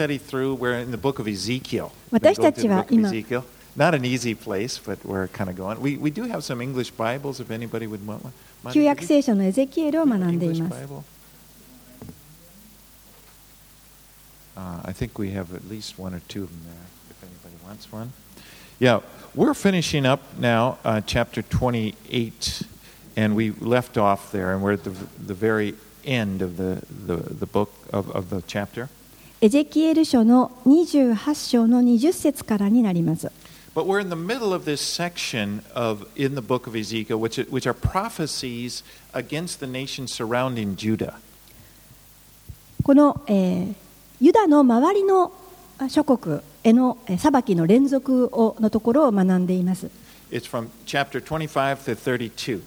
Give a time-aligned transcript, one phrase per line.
[0.00, 1.91] study through, we're in the book of Ezekiel.
[2.11, 3.43] 私たちは We're going 今 to the book of Ezekiel.
[3.75, 5.81] Not an easy place, but we're kind of going.
[5.81, 8.31] We, we do have some English Bibles if anybody would want one.
[8.71, 10.81] 旧約聖書のエゼキエルを学んでい English ます。
[10.81, 11.03] Bible?
[14.55, 16.73] Uh, I think we have at least one or two of them there,
[17.09, 18.13] if anybody wants one.
[18.79, 19.01] Yeah,
[19.35, 22.63] we're finishing up now, uh, chapter 28,
[23.17, 27.17] and we left off there, and we're at the, the very end of the, the,
[27.17, 28.87] the book of, of the chapter.
[29.43, 33.31] エゼキエル書の28章の20節からになります。
[33.73, 37.65] But we're in the middle of this section of in the book of Ezekiel, which, which
[37.67, 38.83] are prophecies
[39.13, 41.15] against the nations surrounding Judah.
[42.83, 43.73] この、えー
[44.19, 45.31] ユダの周りの
[45.79, 49.89] あ諸国へのえー裁きの連続をのところを学んでいます。
[50.29, 52.61] It's from chapter 25 to 32.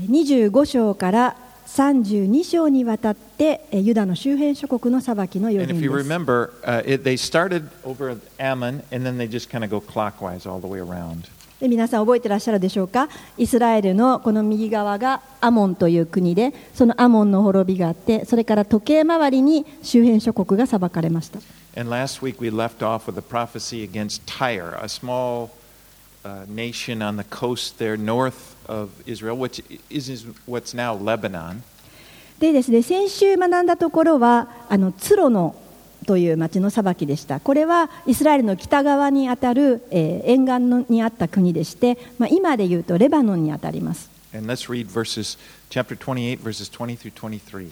[0.00, 5.80] 25章から32章にわたってユダの周辺諸国の裁きのようです。
[11.60, 13.08] 皆さん覚えていらっしゃるでしょうか？
[13.38, 21.38] イスラエルのこの右側がアモンという国で、そのアモンの滅びがあって、それから時計回りに周辺諸国が裁かれました。
[26.24, 31.62] Uh, nation on the coast there north of Israel, which is, is what's now Lebanon.
[32.40, 35.54] でですね先週学んだところはあのツロの
[36.04, 45.38] という町の裁きでしたこれはイスラエルの北側にあたる、えー沿岸のにあった国でして、まあ、今でいうとレバノンにあたります And let's read verses,
[45.70, 47.70] chapter 28, verses 20 through 23.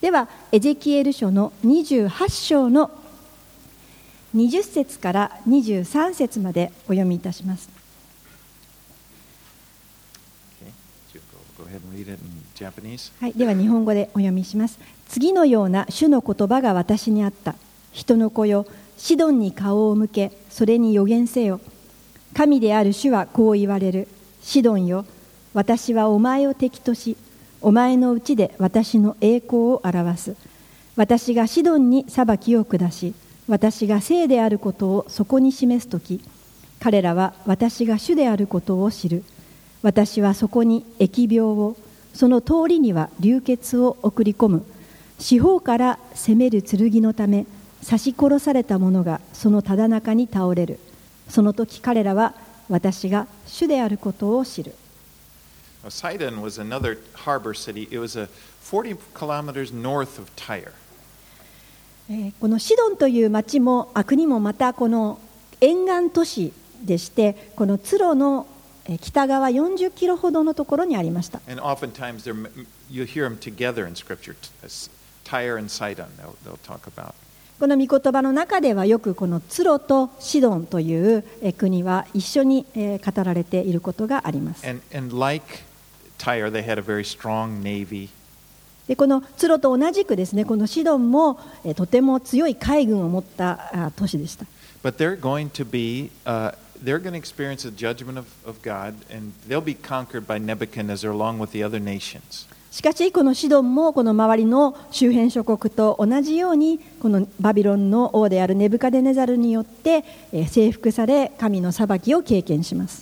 [0.00, 2.90] ではエゼキエル書の28章の
[4.36, 7.68] 20節から23節までお読みいたします
[10.60, 10.70] Okay,
[11.14, 11.45] you go, go ahead and read it in Japanese.
[13.20, 14.78] はい、では日本語でお読みします。
[15.08, 17.54] 次のような主の言葉が私にあった。
[17.92, 18.66] 人の子よ、
[18.98, 21.60] シドンに顔を向け、それに予言せよ。
[22.34, 24.08] 神である主はこう言われる。
[24.42, 25.06] シドンよ、
[25.54, 27.16] 私はお前を敵とし、
[27.62, 30.36] お前のうちで私の栄光を表す。
[30.96, 33.14] 私がシドンに裁きを下し、
[33.48, 36.20] 私が聖であることをそこに示すとき、
[36.80, 39.24] 彼らは私が主であることを知る。
[39.86, 41.76] 私はそこに疫病を、
[42.12, 44.66] その通りには流血を送り込む。
[45.20, 47.46] 四方から攻める剣のため、
[47.84, 50.80] 刺し殺された者がそのただ中に倒れる。
[51.28, 52.34] その時彼らは
[52.68, 54.74] 私が主であることを知る。
[55.84, 57.84] Sidon was another harbor city.
[57.84, 58.28] It was a
[58.64, 60.72] 40 kilometers north of Tyre.
[62.10, 65.20] えーこのシドンという町もあ国もまたこの
[65.60, 68.55] 沿岸都市でしてこのツロのえー
[69.00, 71.40] 北側40キロほどのところにありました。
[77.58, 81.24] この御言葉の中ではよくこのツロとシドンという
[81.56, 84.62] 国は一緒に語られていることがあります。
[88.86, 91.40] でこのツロと同じくですね、このシドンも
[91.74, 94.46] とても強い海軍を持った都市でした。
[96.84, 101.38] They're going to experience the judgment of, of God, and they'll be conquered by Nebuchadnezzar along
[101.38, 102.46] with the other nations.
[102.70, 113.00] しかしこのシドンもこの周りの周辺諸国と同じようにこのバビロンの王であるネブカデネザルによってえー征服され神の裁きを経験します.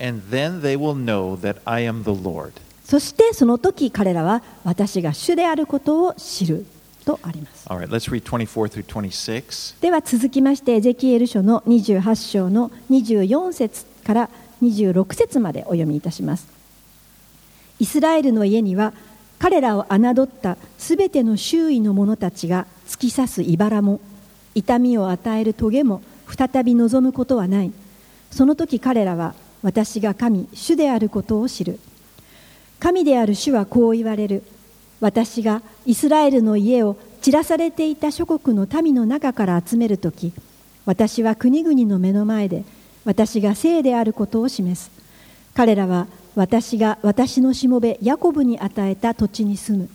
[2.85, 6.67] そしてその時彼らは私が主であることを知る
[7.05, 7.69] とあります。
[7.69, 9.81] All right, let's read 24 through 26.
[9.81, 14.31] では続きましてエゼキエル書の28章の24節から
[14.63, 16.47] 26節までお読みいたします。
[17.79, 18.93] イスラエルの家には
[19.39, 24.01] 彼らを侮ったすべての周囲の者たちが突き刺す茨も
[24.55, 27.73] 痛みを与える棘も再び望むことはない。
[28.31, 31.79] その時彼らは私が神主であることを知る。
[32.81, 34.43] 神である主はこう言われる
[35.05, 40.33] 私がイスラエルの家を散らされていた諸国の民の中から集めるとき
[40.87, 42.65] 私は国々の目の前で
[43.05, 44.91] 私が聖であることを示す。
[45.53, 49.91] 彼らは私が私のしもべヤコブに与えた土地に住む。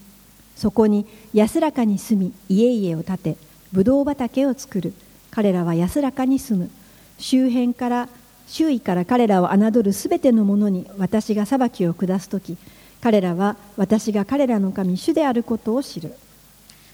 [0.56, 3.38] そこに安らかに住み家々を建て
[3.72, 4.94] ブドウ畑を作る。
[5.32, 6.70] 彼らは安らかに住む。
[7.18, 8.10] 周辺から
[8.46, 12.58] 周囲から彼らを侮るすべてのものに私が裁きを下すとき
[13.02, 16.16] 彼らは私が彼らの神主であることを知る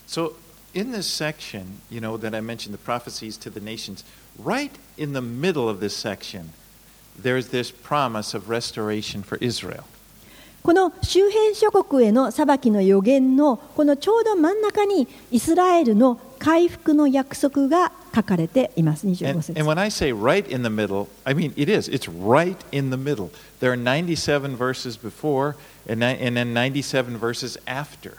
[0.08, 0.34] So,
[0.76, 4.06] in this section, you know, that I mentioned the prophecies to the nations,
[4.38, 6.52] right in the middle of this section,
[7.20, 9.86] there's this promise of restoration for Israel.
[10.62, 19.54] この周辺諸国への裁きの予言のこのちょうど真ん中にイスラエルの回復の約束が書かれています、And, 25 and 節。
[19.64, 21.90] when I say right in the middle, I mean it is.
[21.92, 23.30] It's right in the middle.
[23.60, 25.56] There are 97 verses before
[25.90, 28.14] and, and then 97 verses after.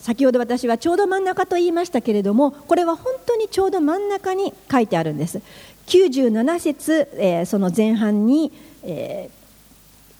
[0.00, 5.40] 先ほど私はちょうど真ん中と言いましたけれども、これは本当にちょうど真ん中に書いてあるんです。
[5.86, 8.52] 97節、えーその前半に、
[8.82, 9.40] えー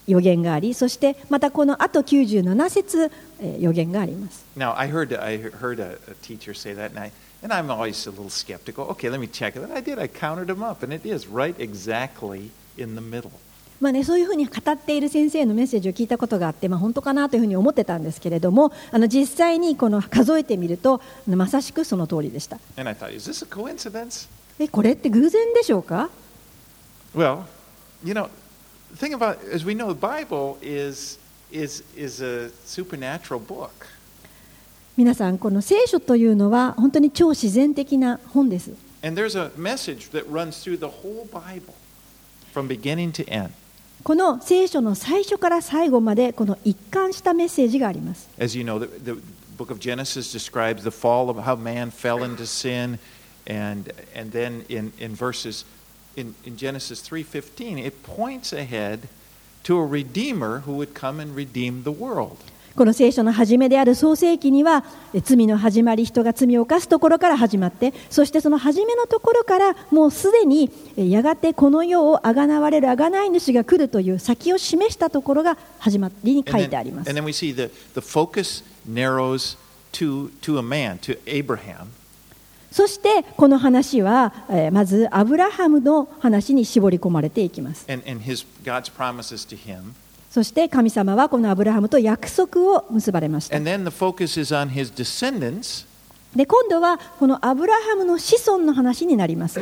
[0.06, 4.44] 予言があり、そしてまたこの後97節、えー予言があります。
[4.56, 8.10] Now, I heard, I heard a, a teacher say that, and, I, and I'm always a
[8.10, 8.86] little skeptical.
[8.90, 9.62] Okay, let me check it.
[9.62, 9.98] And I did.
[9.98, 13.32] I counted them up, and it is right exactly in the middle.
[13.80, 22.58] まあね、そういうふうに語っている先生のメッセージを聞いたことがあって、まあ、本当かなというふうに思ってたんですけれどもあの実際にこの数えてみるとまさしくその通りでした。
[22.76, 24.28] And I thought, is this a coincidence?
[24.58, 26.10] えこれって偶然でしょうか
[27.14, 27.44] Well,
[28.04, 28.28] you know,
[28.92, 31.18] the thing about, as we know, the Bible is,
[31.50, 33.70] is, is a supernatural book.
[35.00, 38.72] 皆さんこの聖書というのは本当に超自然的な本です。
[44.02, 48.28] この聖書の最初から最後までこの一貫したメッセージがあります。
[48.38, 49.18] As you know, the, the
[49.56, 52.98] book of Genesis describes the fall of how man fell into sin,
[53.48, 55.64] and, and then in, in verses
[56.14, 59.08] in, in Genesis 3:15, it points ahead
[59.62, 62.36] to a redeemer who would come and redeem the world.
[62.76, 77.20] この聖書の初めである創世記にはえ罪の始まり人が罪を犯すところから始まってそしてその初めのところからもうすでにえやがてこの世をあがなわれるあがない主が来るという先を示したところが始まりに書いてあります and。
[77.20, 79.56] then we see the, the focus narrows
[79.92, 81.86] to, to a man, to Abraham.
[82.70, 87.84] そしてこの話はえーまずアブラハムの話に絞り込まれていきます。
[87.90, 89.94] and, and his God's promises to him.
[90.30, 93.56] そして神様はこのアブラハムと約束を結ばれました。
[96.36, 99.60] で今度はこのアブラハムの子孫の話になります。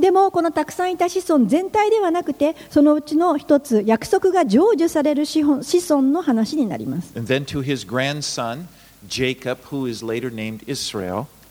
[0.00, 5.44] でもこのたくさんいた子孫全体ではなくてそのうちの一つ約束が成就される子,
[5.88, 7.12] 孫の話になります。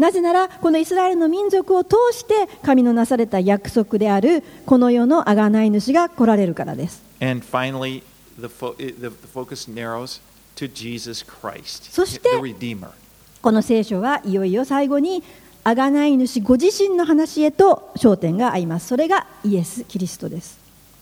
[0.00, 7.02] なぜなら、このイスラエルの民族を通して神のなされた約束であるこの世の贖がない主が来られるからです。
[7.20, 7.26] そ
[12.06, 12.30] して、
[13.42, 15.22] この聖書はいよいよ最後に
[15.64, 18.88] 贖がない主ご自身の話へと焦点があります。
[18.88, 20.58] それがイエス・キリストです。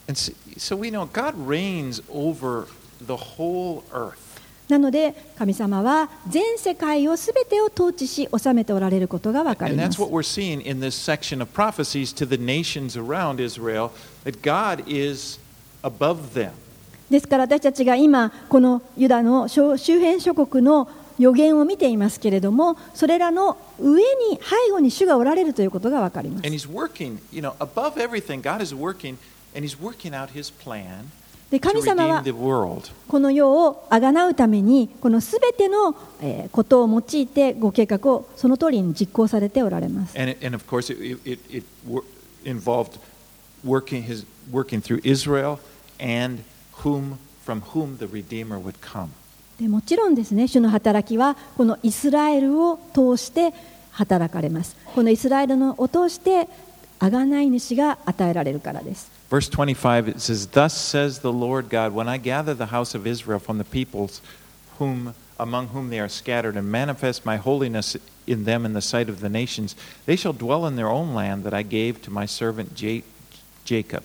[0.09, 1.37] And so, so we know God.
[4.69, 12.37] なので神様は全世界をすべてを統治し治めておられることがわかり And ま that's す what we're seeing in this section of prophecies to the
[12.37, 13.91] nations around Israel
[14.25, 15.41] that God is
[15.82, 16.50] above them.
[17.11, 20.88] ですから私たちが今このユダの周辺諸国の
[21.19, 24.06] 予言を見ていますけれどもそれらの上に
[24.37, 26.47] 背後に主がおられるということがわかります
[31.50, 32.23] で神様は
[33.09, 35.95] この世をあがなうためにこのすべての
[36.52, 40.17] ことを用いてご計画をその通りに実行されておられます。
[49.67, 53.52] もちろんですね、主の働きはこのイスラエルを通して
[53.90, 54.76] 働かれます。
[54.95, 56.49] このイスラエルのを通して、
[57.00, 59.17] あがない主が与えられるからです。
[59.28, 63.38] Verse 25, it says, Thus says the Lord God, when I gather the house of Israel
[63.38, 64.23] from the peoples
[64.78, 69.11] whom, among whom they are scattered, and manifest my holiness in them in the sight
[69.11, 72.25] of the nations, they shall dwell in their own land that I gave to my
[72.25, 73.04] servant J
[73.64, 74.02] Jacob.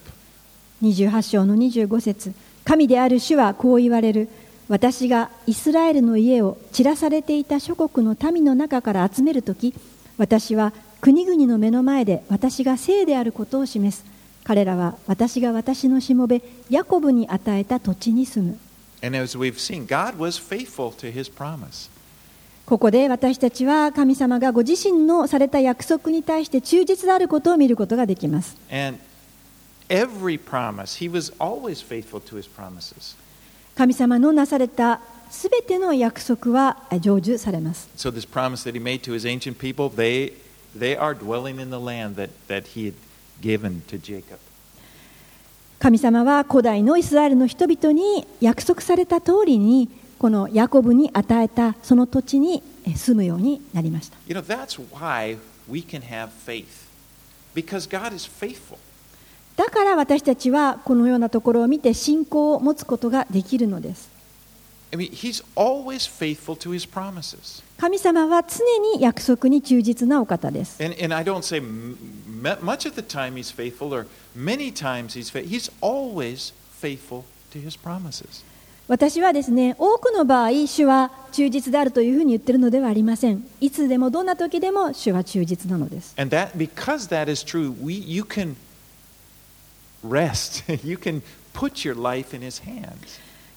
[0.81, 2.33] 28章の25節
[2.65, 4.27] 神である主はこう言われる
[4.67, 9.73] 私がイスラエルの家を散らされていた諸国の民の中から集めるとき
[10.17, 14.12] 私は国々の目の前で私が聖であることを示す
[14.43, 18.59] 彼らは私が私のしもべヤコブに与えた土地に住む。
[22.65, 28.55] ここで私たちは神様がご自身のされた約束に対して忠実であることを見ることができます。
[33.75, 37.89] 神様のなされたすべての約束は成就されます。
[43.43, 44.37] Given to Jacob.
[45.79, 55.37] 神様は古代のイスラエルの人々に約束された通りにこのヤコブに与えたその土地にえ住むようになりました You know, that's why
[55.69, 56.87] we can have faith.
[57.53, 58.77] Because God is faithful.
[59.57, 64.09] だから私たちはこのようなところを見て信仰を持つことができるのです
[64.91, 67.61] I mean, He's always faithful to His promises.
[67.83, 68.59] 神様は常
[68.95, 70.81] に約束に忠実なお方です。
[78.87, 83.45] 私はですね、多くの場合、主は忠実であるというふうに言っているのではありません。
[83.59, 86.13] いつでも、どんな時でも、主は忠実なのです。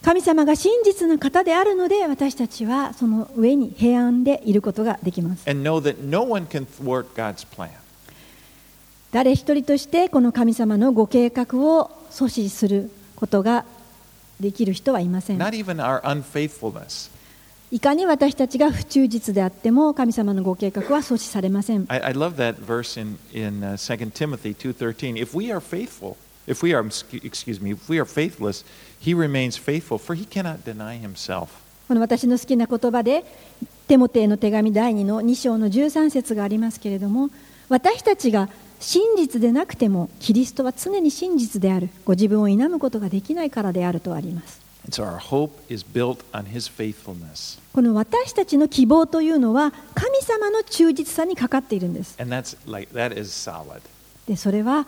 [0.03, 5.45] 神様が真実の方であるので私たちはその上に平安でいることができます。
[9.13, 13.65] 誰一人としてこの神様のご計画を阻止することが
[14.39, 15.39] できる人はいません。
[17.73, 21.87] いかに私たちが不忠実であっても神様のご計画は阻止されません。
[21.89, 23.77] I, love that verse in, 2
[24.13, 26.15] Timothy 2:13.
[31.89, 33.25] この私の好きな言葉で、
[33.87, 37.31] テモテへの手紙第2の2章の13節がありますけれども、
[37.69, 38.49] 私たちが
[38.81, 44.61] 真実でなくても、キリストは常に真実である、ご自分を否むことができないからであるとあります。
[47.73, 52.15] この私たちの希望というのは、神様の忠実さにかかっているんです。
[54.37, 54.87] それは、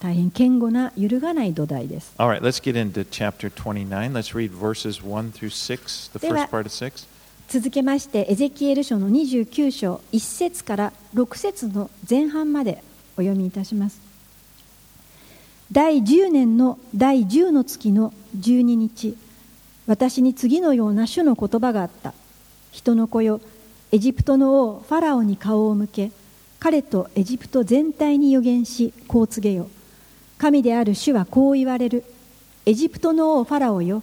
[0.00, 4.12] 大変堅固な揺るがない土台です All right, let's get into chapter 29.
[4.12, 7.06] Let's read verses 1 through 6, the De la- first part of 6.
[7.48, 12.82] 続けましてエゼキエル書の29章1節から6節の前半まで
[13.16, 14.00] お読みいたします
[15.72, 19.16] 第10年の第10の月の12日
[19.86, 22.14] 私に次のような主の言葉があった
[22.70, 23.40] 人の子よ
[23.90, 26.12] エジプトの王ファラオに顔を向け
[26.60, 29.68] 彼とエジプト全体に予言しこう告げよ
[30.40, 32.02] 神である主はこう言われる。
[32.64, 34.02] エジプトの王ファラオよ。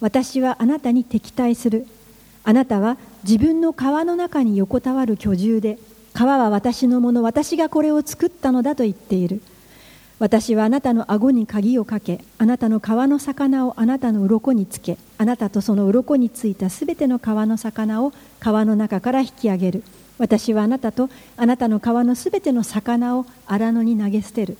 [0.00, 1.86] 私はあなたに敵対する。
[2.44, 5.78] あなたは自分の川の中に横たわる居住で。
[6.12, 7.22] 川は私のもの。
[7.22, 9.40] 私がこれを作ったのだと言っている。
[10.18, 12.22] 私はあなたの顎に鍵をかけ。
[12.36, 13.72] あなたの川の魚を。
[13.80, 14.98] あなたの鱗につけ。
[15.16, 18.12] あなたとその鱗についたすべての川の魚を。
[18.40, 19.84] 川の中から引き上げる。
[20.18, 24.58] 私はあなたとあなたの川のすべての魚を荒野に投げ捨てる。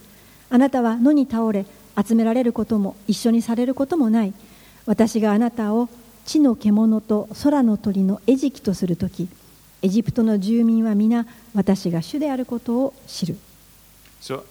[0.50, 4.32] あなたは野に倒れ集められることも一緒にされることもない
[4.86, 5.88] 私があなたを
[6.24, 9.28] 地の獣と空の鳥の餌食とするとき
[9.82, 13.36] エジプトの住民は皆私が主であることを知る
[14.20, 14.42] So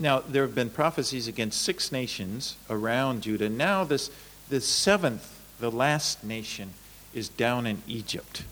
[0.00, 3.50] now there have been prophecies against six nations around Judah.
[3.50, 4.10] Now this
[4.48, 6.70] the seventh, the last nation,
[7.14, 8.44] is down in Egypt.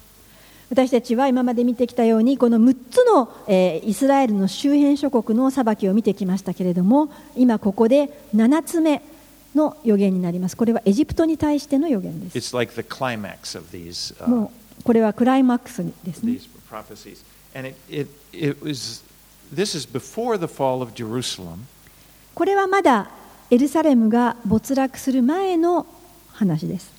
[0.71, 9.03] 私たちは今まで見てきたようにこの6つの、えー、イスラエルの周辺諸国の裁きを見てきましたけれども今ここで7つ目
[9.57, 10.57] の予言になります。
[10.57, 12.37] これはエジプトに対しての予言です、
[14.85, 16.39] これはクライマックスですね。
[22.33, 23.11] これはまだ
[23.51, 25.85] エルサレムが没落する前の
[26.33, 26.93] 話です。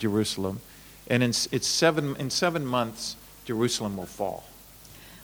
[0.00, 0.60] Jerusalem,
[1.08, 4.42] and in, it's seven, in seven months, Jerusalem will fall.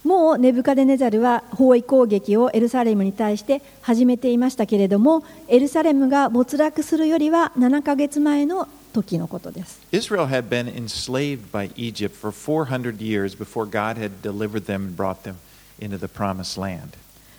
[0.05, 14.87] もうネブカデネザルは包囲攻撃をエルサレムに対して始めていましたけれどもエルサレムが没落するよりは7ヶ月前の時のことです Israel had been enslaved by Egypt for 400 years before God had delivered them
[14.87, 15.35] and brought them
[15.81, 16.97] into the promised land.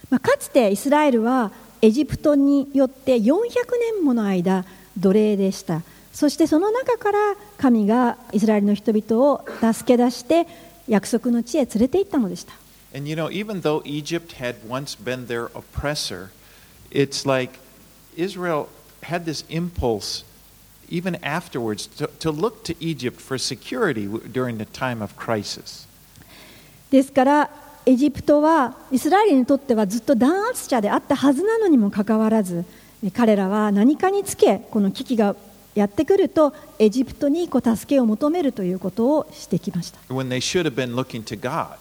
[0.10, 1.52] まあ、かつてイスラエルは
[1.82, 3.44] エジプトによって400
[3.96, 4.66] 年もの間
[4.98, 5.84] 奴隷でした
[6.18, 10.48] そしてその中から神がイスラエルの人々を助け出して
[10.88, 12.54] 約束の地へ連れて行ったのでした
[12.92, 16.30] And you know, even though Egypt had once been their oppressor,
[16.90, 17.60] it's like
[18.16, 18.68] Israel
[19.04, 20.24] had this impulse,
[20.90, 25.88] even afterwards, to, to look to Egypt for security during the time of crisis.
[26.90, 27.50] ですから
[27.86, 32.66] エジプトはイスラエルにとってはずっと弾圧者であったはずなのにもかかわらず
[33.14, 35.36] 彼らは何かにつけこの危機が
[35.78, 41.78] やってくるとエジプトにこう助けを求めるということをしてきました、when they should have been looking to God.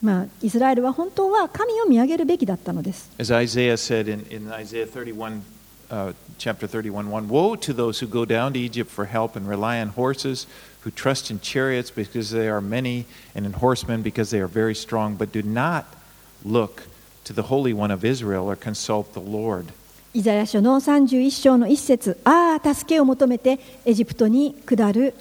[0.00, 5.42] まあ、イスラエルは本当は神を見上げるべきだったのです As Isaiah said in, in Isaiah 31,
[5.90, 9.48] uh, chapter 31 1 Woe to those who go down to Egypt for help and
[9.48, 10.46] rely on horses,
[10.82, 14.74] who trust in chariots because they are many, and in horsemen because they are very
[14.74, 15.84] strong, but do not
[16.44, 16.84] look
[17.24, 19.72] to the Holy One of Israel or consult the Lord.
[20.14, 25.14] イザヤ書の31章の一節ああ助けを求めてエジプトに下る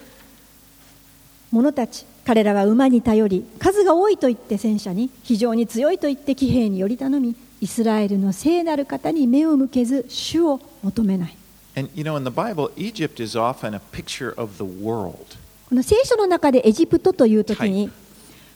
[1.49, 11.37] 者たち彼らは馬に頼り数が多いと言って戦車に非常に強いと言って騎兵により頼みイスラエルの聖なる方に目を向けず主を求めない。
[11.77, 15.15] And you know, in the Bible, Egypt is often a picture of the world.
[15.69, 17.89] この聖書の中でエジプトという時に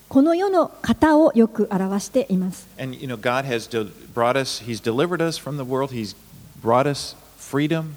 [0.10, 2.68] この世の方をよく表しています。
[2.78, 3.70] And you know, God has
[4.14, 6.16] brought us, He's delivered us from the world, He's
[6.66, 7.94] brought us freedom.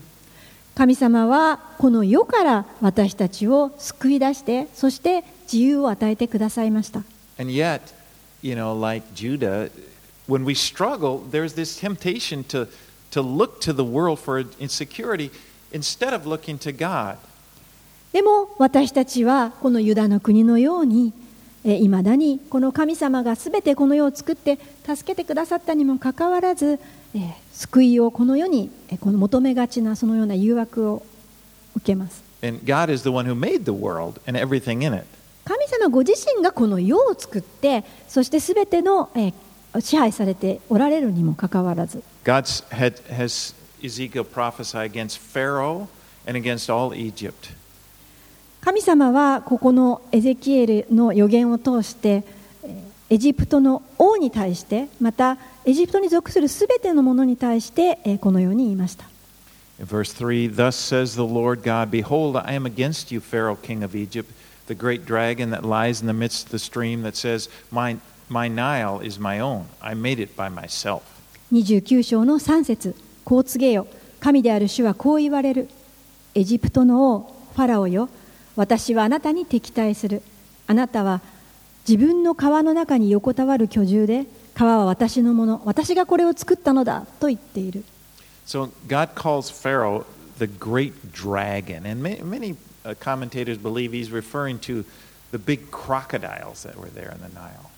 [0.74, 7.02] 神様はこの世から私たちを救い出してそして自由を与えてくださいました
[7.40, 7.80] And yet,
[8.42, 9.70] you know, like Judah,
[10.28, 12.68] when we struggle, there's this temptation to,
[13.10, 15.32] to look to the world for insecurity
[15.72, 17.16] instead of looking to God.
[18.12, 21.12] でも私たちはこのユダの国のように
[21.64, 26.78] いまだにこの神様がすべてこの世を作って助けてくださったにもかかわらず、
[27.14, 31.02] えー救いをこの世にこの求めがちなそのような誘惑を
[31.74, 32.22] 受けます。
[35.44, 39.32] 神様ご自身がこの世を作って、そしてすべての、え、
[39.80, 42.04] 支配されておられるにもかかわらず。
[48.60, 52.22] 神様はここのエゼキエルの予言を通して、
[53.10, 59.04] エジプトの王に対してまたエジプトに属するすべてのものに対してえーこのように言いました
[59.80, 63.94] verse 3, Thus says the Lord God, Behold, I am against you, Pharaoh, king of
[63.94, 64.32] Egypt,
[64.66, 67.96] the great dragon that lies in the midst of the stream that says, My,
[68.28, 69.66] my Nile is my own.
[69.80, 71.02] I made it by myself.
[71.52, 73.86] 29章の3節こう告げよ
[74.20, 75.68] 神である主はこう言われる
[76.34, 78.10] エジプトの王ファラオよ
[78.54, 80.22] 私はあなたに敵対する
[80.66, 81.22] あなたは
[81.88, 87.82] 自分の川の中に横たわる居住で川は私のもの私がこれを作ったのだと言っている
[88.46, 90.04] So God calls Pharaoh
[90.38, 91.86] the great dragon.
[91.86, 94.84] And ma- many uh, commentators believe he's referring to
[95.32, 97.70] the big crocodiles that were there in the Nile.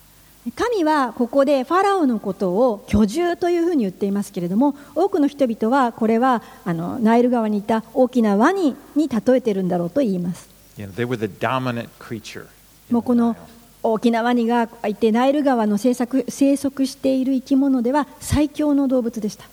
[0.57, 12.47] 神はここでファラオのことを居住というふうに言っていますけれども多くの人々はこれはあのナイル川にいた大きなワニに例えているんだろうと言います You know, they were the dominant creature.
[12.89, 13.37] in もうこの
[13.83, 19.45] 沖縄にがいてナイル川の生息,生息している生き物では最強の動物でした。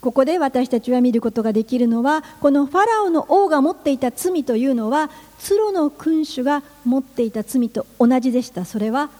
[0.00, 9.10] ここで私たちは見ることができるのはこのファラオの王が持っていた罪というのはツロの君主が持っていた罪と同じでしたそれは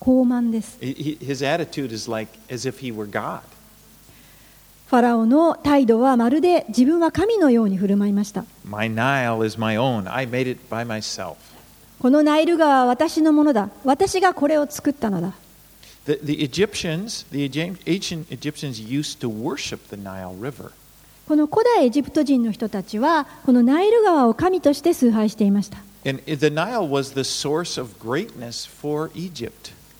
[0.00, 0.78] 傲慢です。
[4.86, 8.44] ファラオの態度はまるで自分は神のように振る舞いました。
[11.98, 13.68] このナイル川は私のものだ。
[13.84, 15.32] 私がこれを作ったのだ。
[21.26, 25.78] この古代エジプト人の人たちは、このナイル川を神として崇拝していました。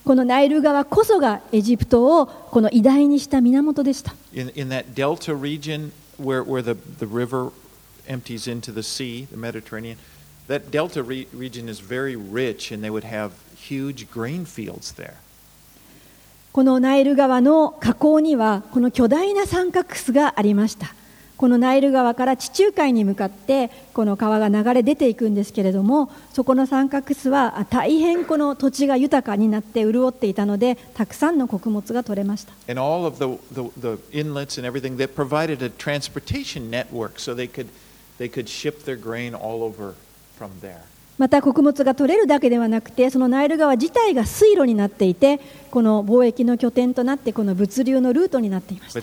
[0.07, 4.15] このナイル川こそがエジプトをこの偉大にした源でした。
[4.33, 7.51] In, in that delta region where, where the, the river
[8.07, 9.99] empties into the sea, the Mediterranean,
[10.47, 15.15] that delta re- region is very rich and they would have huge grain fields there.
[16.53, 20.95] このナイル川の河口にはこの巨大な三角巣がありました。
[21.37, 37.35] このナイル川から地中海に向かってこの川が流れ出ていくんですけれどもそこの三角巣はあ大変この土地が豊かになって潤っていたのでたくさんの穀物が取れました And all of the, the, the inlets and everything that provided a transportation network so
[37.35, 37.69] they could,
[38.19, 39.95] they could ship their grain all over
[40.39, 40.83] from there.
[41.19, 49.01] また穀物が取れるだけではなくてそのナイル川自体が水路になっていてこの貿易の拠点となってこの物流のルートになっていました.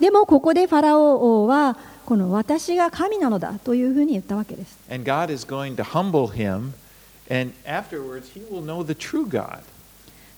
[0.00, 6.72] でもここでファラオ王はこの私が神なのだというふうに言ったわけです And God is going to humble him,
[7.30, 9.58] and afterwards he will know the true God.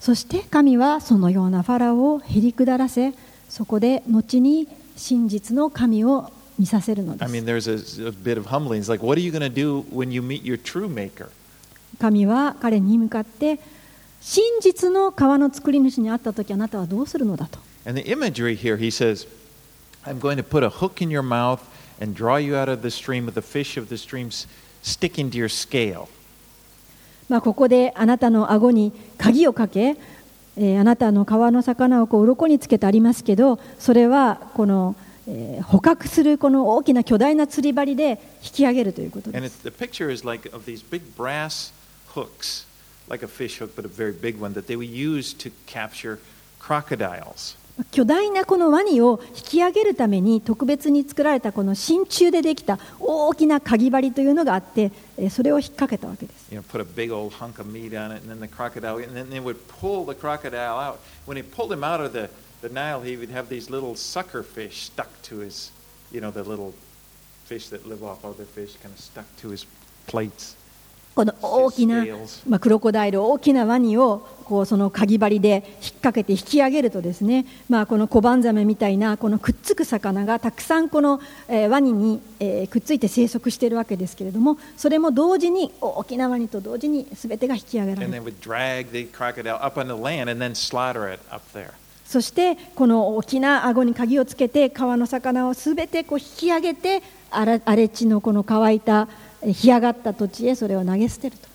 [0.01, 3.13] そして神はそのようなファラオをへり下らせ
[3.49, 8.81] そこで後に真実の神を見させるので I す mean, there's a, a bit of humbling.
[8.81, 11.31] It's like, what are you going to do when you meet your true maker?
[11.99, 13.59] 神は彼に向かって
[14.21, 19.27] 真実の川の作り主に会った時あなたはどうするのだと And the imagery here, he says,
[20.05, 21.61] I'm going to put a hook in your mouth
[22.01, 24.47] and draw you out of the stream with the fish of the streams
[24.83, 26.09] sticking to your scale.
[27.31, 29.97] まあ、ここであなたの顎に鍵をかけ、
[30.57, 34.97] えーあなたの川の魚をこう鱗につけてありますけどそれはこの、
[35.31, 39.63] えー捕獲するこの大きな巨大な釣り針で引き上げるということです。
[39.63, 41.73] the picture is like of these big brass
[42.15, 42.67] hooks,
[43.09, 46.19] like a fish hook, but a very big one, that they would use to capture
[46.59, 47.57] crocodiles.
[47.93, 56.53] 巨大なこのワニを引き上げるために特別に作られたこの真鍮でできた大きな鍵針というのがあってえーそれを引っ掛けたわけです。
[56.53, 59.15] You know, put a big old hunk of meat on it, and then the crocodile, and
[59.17, 60.99] then they would pull the crocodile out.
[61.27, 62.29] When he pulled him out of the,
[62.61, 65.71] the Nile, he would have these little sucker fish stuck to his,
[66.13, 66.75] you know, the little
[67.45, 69.67] fish that live off other fish, kind of stuck to his
[70.07, 70.57] plates.
[71.13, 72.07] この大きな、
[72.49, 88.09] まあ、クロコダイル大きなワニをこうその鍵針で引っ掛けて引き上げるとですね、まあ、このコバンザメみたいなこのくっつく魚がたくさんこの、えーワニに、えーくっついて生息しているわけですけれどもそれも同時に大きなワニと同時に全てが引き上げられる
[92.11, 99.07] そしてこの大きな顎に鍵をつけて川の魚をすべてこう引き上げて荒れ地のこの乾いた
[99.43, 101.49] 干上がった土地へそれを投げ捨てると。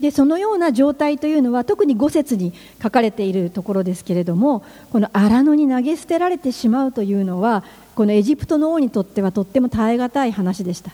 [0.00, 7.64] でそのような状態というのは特に五節に書かれているところですけれどもこの荒野に投げ捨てられてしまうというのは
[7.94, 10.90] このエジプトの王にとってはとっても耐え難い話でした。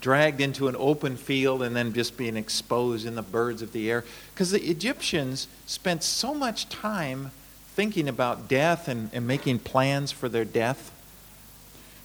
[0.00, 3.90] Dragged into an open field and then just being exposed in the birds of the
[3.90, 4.04] air.
[4.34, 7.30] Because the Egyptians spent so much time
[7.74, 10.92] thinking about death and, and making plans for their death.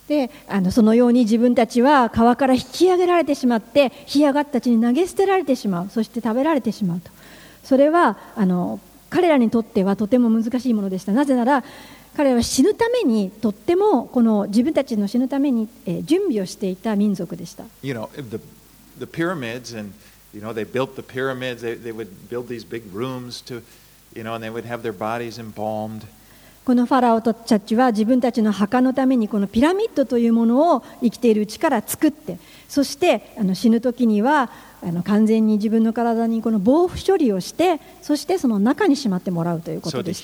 [0.08, 7.12] であのそのように自分たちは川から引き上げられてしまって干上がった地に投げ捨てられてしまうそして食べられてしまうと
[7.64, 8.80] それはあの
[9.12, 11.64] 彼らにとってはとても難しいものでしたなぜなら
[12.20, 18.42] 彼は死ぬためにとってもこの自分たちの死ぬために、えー準備をしていた民族でした You know, the,
[19.00, 19.94] the pyramids, and,
[20.34, 21.62] you know, they built the pyramids.
[21.62, 23.64] They, they would build these big rooms to,
[24.14, 26.08] you know, and they would have their bodies embalmed.
[26.70, 34.52] このファラオたちは自分たちの墓のためにこのピラミッドというものを生きているうちから作ってそしてあの死ぬ時には
[34.84, 40.22] あの完全に自分の体にこの防腐処理をしてそしてその中にしまってもらうということです。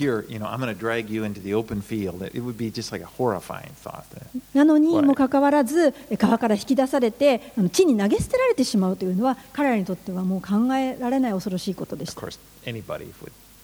[4.54, 12.22] なのにもかかわらず川から引き出されてあの地に投げ捨てられてしまうというのは彼らにとってはもう考えられない恐ろしいことでした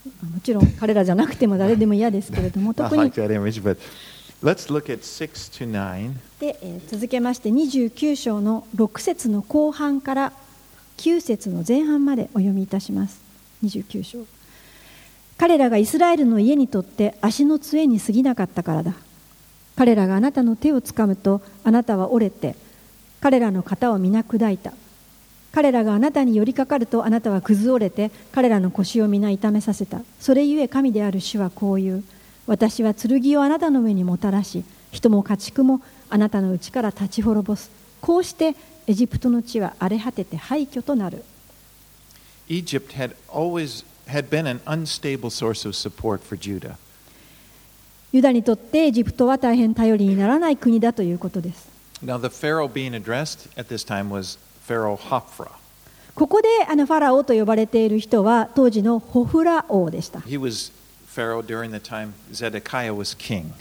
[0.05, 3.11] もちろん彼らじゃなくても誰でも嫌ですけれども 特に。
[4.43, 6.13] let's look at 6 to 9.
[6.39, 10.33] で、えー続けまして29章の6節の後半から
[10.97, 13.19] 9節の前半までお読みいたします。
[13.63, 14.25] 29章。
[15.37, 18.95] 彼らがイスラエルの家にとって足の杖に過ぎなかったからだ。
[19.75, 22.55] 彼らがあなたの手をつかむとあなたは折れて
[23.19, 24.73] 彼らの肩を皆砕いた
[25.51, 30.01] 彼らがあなたに寄りかかるとあなたは崩れて彼らの腰を皆痛めさせた。
[30.19, 32.03] それゆえ神である主はこう言う。
[32.47, 37.69] 私は剣をあなたの上にもたらし人も家畜もあなたのうちから立ち滅ぼす。
[37.99, 38.55] こうして
[38.87, 41.23] エジプトの地は荒れ果てて廃墟となる。
[42.47, 46.75] Egypt had always had been an unstable source of support for Judah.
[48.11, 51.69] ユダにとってエジプトは大変頼りにならない国だということです。
[52.03, 55.51] Now, the Pharaoh being addressed at this time was Pharaoh Hophra.
[56.15, 60.71] ここであのファラオと呼ばれている人は当時のホフラ王でした He was
[61.07, 63.53] Pharaoh during the time Zedekiah was king.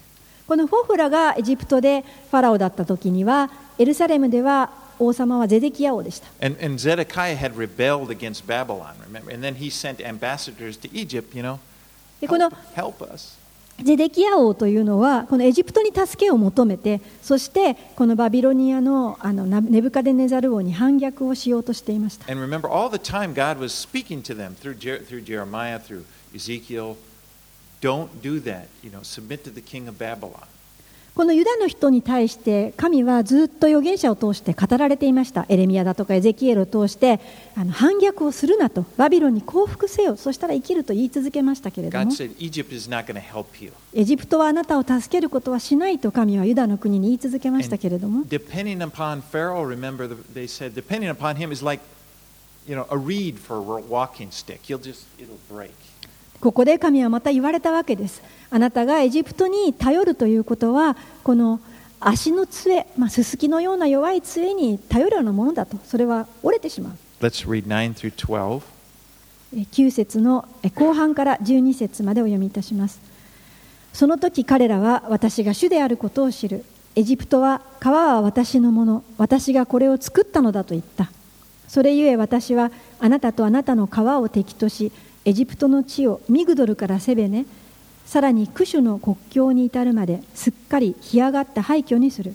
[0.46, 9.32] このホフラがエジプトでファラオだった時にはエルサレムでは王様はゼデキヤ王でした And, and Zedekiah had rebelled against Babylon, remember?
[9.32, 11.58] And then he sent ambassadors to Egypt, you know,
[12.20, 13.38] でこの help, help us.
[13.82, 25.78] ゼデキヤ王というのはこのエジプトに助けを求めてそしてこのバビロニアのあのネブカデネザル王に反逆をしようとしていました And remember, all the time God was speaking to them through, Jer- through Jeremiah,
[25.78, 26.96] through Ezekiel.
[27.80, 28.68] Don't do that.
[28.82, 30.46] You know, submit to the king of Babylon.
[31.14, 37.20] このユダの人に対して神はずっと預言者を通して語られていましたエレミアだとかエゼキエルを通して
[37.56, 43.72] あの反逆をするなとバビロンに降伏せよそしたら生きると言い続けましたけれども said, Egypt is not going to help you.
[43.92, 51.82] エジプトはあなたを助けることはしないと神はユダの国に言い続けましたけれども Depending upon Pharaoh, remember, the, they said, depending upon him is like,
[52.66, 54.60] you know, a reed for a walking stick.
[54.62, 55.74] He'll just, it'll break.
[56.40, 61.60] ここで神はまた言われたわけですあなたがエジプトに頼るということはこの
[62.00, 68.62] 足の杖、まあ、すすきのような弱い杖に頼るようなものだとそれは折れてしまう Let's read 9 through 12.
[69.52, 73.10] え9節のえ後半から12節までお読みいたします
[73.92, 76.64] その時彼らは私が主であることを知る。
[76.96, 81.10] エジプトは川は私のもの、私がこれを作ったのだと言った。
[81.68, 84.92] それゆえ私はあなたとあなたの川を敵とし、
[85.26, 87.44] エジプトの地をミグドルからセベネ、
[88.06, 92.34] さらにクシュの国境に至るまですっかり干上がった廃墟にする。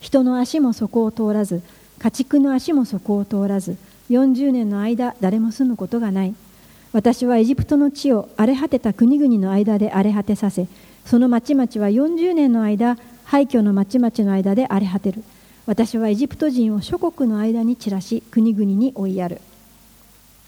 [0.00, 1.62] 人の足もそこを通らず、
[1.98, 3.78] 家畜の足もそこを通らず、
[4.10, 6.34] 40年の間誰も住むことがない。
[6.92, 10.68] 私はエジプトの地を荒れ果てた国々の間で荒れ果てさせ、
[11.06, 15.24] その町々は40年の間、廃墟の町々の間で荒れ果てる。
[15.64, 19.40] 私はエジプト人を諸国の間に散らし、国々に追いやる。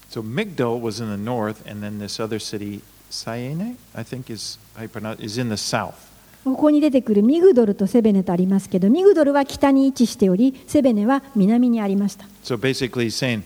[0.09, 4.57] So Migdal was in the north, and then this other city, Syene, I think is
[4.75, 6.09] how you pronounce, is in the south.
[6.43, 12.25] ここに出てくるミグドルとセベネとありますけど、ミグドルは北に位置しており、セベネは南にありました。
[12.43, 13.43] So basically, he's saying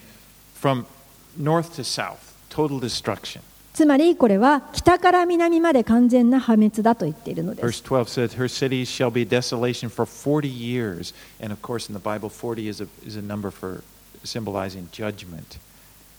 [0.55, 0.85] from
[1.37, 2.17] north to south,
[2.49, 3.41] total destruction.
[3.73, 7.83] つまりこれは北から南まで完全な破滅だと言っているので Verse す。
[7.83, 11.13] 12 says, Her cities shall be desolation for 40 years.
[11.41, 13.83] And of course, in the Bible, 40 is a, is a number for
[14.23, 15.57] symbolizing judgment.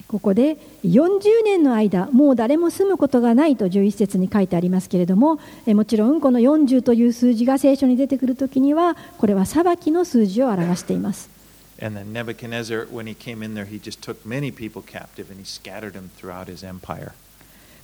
[0.08, 11.30] ここで40年の間、もう誰も住むことがないと11節に書いてありますけれども、もちろんこの40という数字が聖書に出てくるときには、これは裁きの数字を表しています。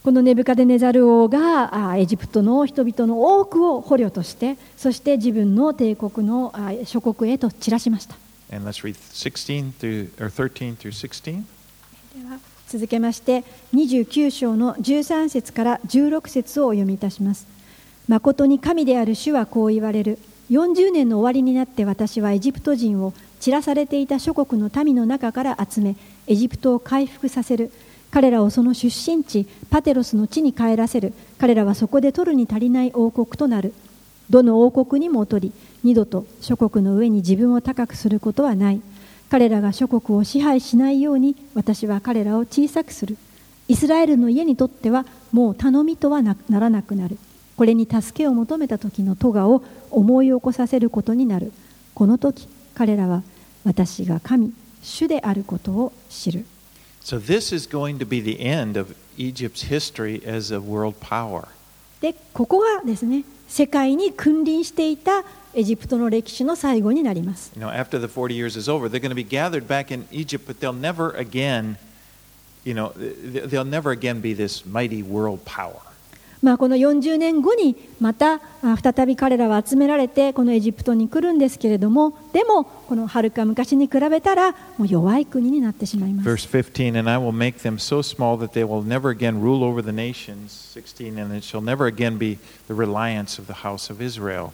[0.03, 6.55] このネブカデネザル王がエジプトの人々の多くを捕虜として、そして自分の帝国の
[6.85, 8.15] 諸国へと散らしました。
[12.15, 13.45] では続けまして
[13.75, 17.47] 29章の13節から16節をお読みいたします
[18.11, 20.19] 誠に神である主はこう言われる。
[20.51, 25.95] 40年の終わりになって私はエジプト人を散らされていた諸国の民の中から集め
[26.27, 27.71] エジプトを回復させる。
[28.11, 31.13] 彼らをその出身地パテロスの地に帰らせる。
[31.39, 33.73] 彼らはそこで取るに足りない王国となる。
[34.29, 35.53] どの王国にも劣り
[35.85, 38.83] 二度と諸国の上に自分を高くすることはない。
[39.31, 43.17] 彼らが諸国を支配しないように私は彼らを小さくする。
[43.69, 47.17] イスラエルの家にとってはもう頼みとはなならなくなる。
[47.57, 49.63] これに助けを求めた時の咎を
[49.93, 51.53] 思い起こさせることになる。
[51.95, 53.23] この時彼らは
[53.65, 56.45] 私が神主であることを知る。
[57.01, 61.47] So this is going to be the end of Egypt's history as a world power.
[62.01, 67.53] でここがですね世界に君臨していたエジプトの歴史の最後になります。
[76.43, 89.63] まあ、この40年後にまたあ再び彼らは集められてこのエジプトに来るんですけれどもでもこのはるか昔に比べたらもう弱い国になってしまいます Verse 15, and I will make them so small that they will never again rule
[89.63, 90.49] over the nations.
[90.49, 94.53] 16, and it shall never again be the reliance of the house of Israel.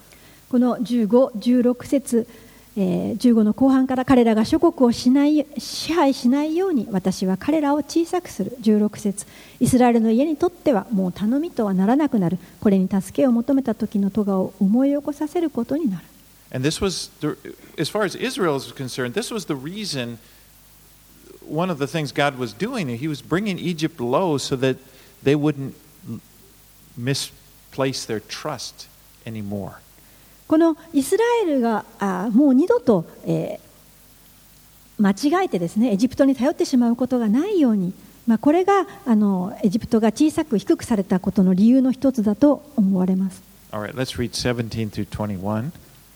[0.48, 2.26] この15、16節、
[2.76, 9.26] えー15の後半から彼らが諸国をしない支配しないように私は彼らを小さくする16節
[9.60, 16.04] イスラエルの家にとってはもう頼みとはならなくなるこれに助けを求めた時の咎を思い起こさせることになる
[16.52, 17.36] And this was, the,
[17.76, 20.18] as far as Israel is concerned, this was the reason,
[21.44, 24.78] one of the things God was doing, He was bringing Egypt low so that
[25.24, 25.74] they wouldn't
[26.96, 28.86] misplace their trust
[29.26, 29.80] anymore.
[30.46, 33.66] このイスラエルがあもう二度と、えー
[34.98, 37.92] 間違えてですねエジプトに頼ってしまうことがないように、
[38.26, 43.42] まあ、これがあのエジプトが小さく低くされたことの理由の一つだと思われます。
[43.72, 45.70] All right, let's read 17 through 21.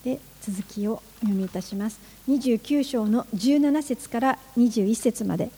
[0.05, 5.51] で続きをお読みいたします29章の17節から21節まで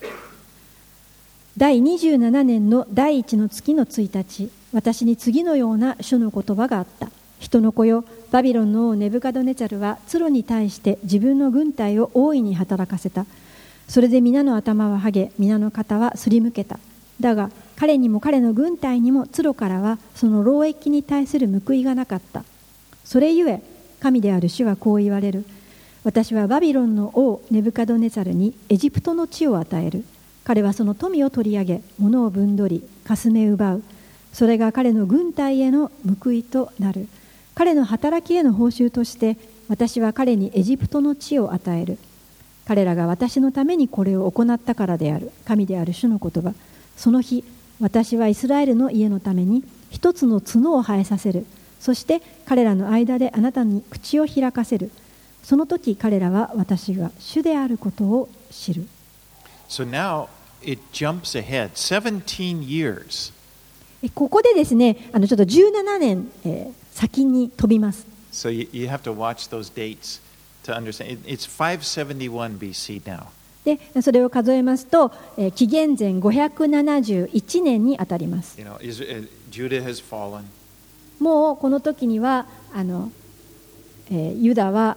[1.56, 7.08] 第27年の第一の月の1日私に次のような主の言葉があった
[7.42, 13.26] 人の子よバビロンの王ネブカドネチャルはツロに対して自分の軍隊を大いに働かせた。
[13.88, 16.78] それで皆の頭ははげ皆の肩はすりむけた。
[17.18, 22.44] だが彼にも彼の軍隊にもツロからはその労役に対する報いがなかった。
[23.04, 23.60] それゆえ
[23.98, 25.44] 神である主はこう言われる。
[26.04, 30.04] 私はバビロンの王ネブカドネザルにエジプトの地を与える。
[30.44, 33.82] 彼はその富を取り上げ物を分取りかすめ奪う。
[34.32, 35.90] それが彼の軍隊への
[36.22, 37.08] 報いとなる。
[37.62, 39.36] 彼の働きへの報酬として
[39.68, 41.96] 私は彼にエジプトの地を与える。
[42.66, 45.30] 彼らが私のためにこれを行ったからである。
[45.44, 46.54] 神である主の言葉。
[46.96, 47.44] その日
[47.78, 51.46] 私はイスラエルの家のために一つの角を生えさせる。
[51.78, 54.90] そして彼らの間であなたに口を開かせる。
[55.44, 58.88] その時彼らは私が主であることを知る。
[59.68, 60.26] So now
[60.64, 61.70] it jumps ahead.
[61.74, 63.32] 17 years.
[64.02, 70.20] えここでですねあのちょっと17年、えー先に飛びます So you, you have to watch those dates
[70.64, 71.10] to understand.
[71.12, 73.26] It, it's 571 BC now.
[73.64, 80.42] でそれを数えますと、えー紀元前571年にあたります You know, is, uh, Judah has fallen.
[81.20, 83.12] もうこの時にはあの、
[84.10, 84.96] えーユダは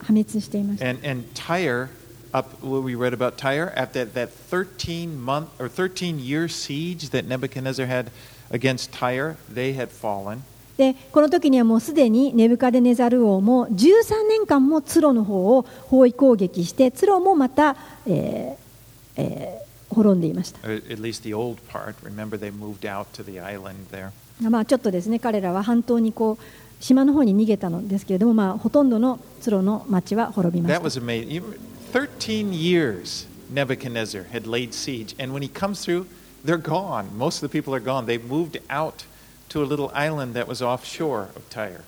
[0.00, 1.88] 破滅していました And, and Tyre,
[2.32, 7.10] up what we read about Tyre, after that, that 13 month or 13 year siege
[7.10, 8.10] that Nebuchadnezzar had
[8.50, 10.40] against Tyre, they had fallen.
[10.76, 21.94] でこの時にはもうすでにネブカデネザル王も13年間もツロの方を包囲攻撃してツロもまた、えーえー滅んでいました part.
[24.50, 26.44] まあ、ちょっとですね彼らは半島にこう
[26.78, 31.30] 島の方に逃げたのですけれども、まあ、ほとんどのツロの町は滅びまし That た was amazing.
[31.30, 31.58] You-
[31.92, 36.04] 13 years Nebuchadnezzar had laid siege, and when he comes through,
[36.44, 37.16] they're gone.
[37.16, 38.06] Most of the people are gone.
[38.06, 39.04] They moved out
[39.50, 41.84] to a little island that was offshore of Tyre.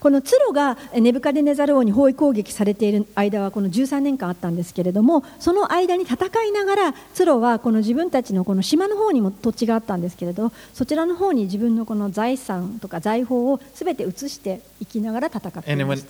[0.00, 16.06] このツロがえネブカデネザル王に包囲攻撃されている間はこの13年間あったんですけれどもその間に戦いながらツロはこの自分たちのこの島の方にも土地があったんですけれどそちらの方に自分のこの財産とか財宝をすべて移していきながら戦っていま when, す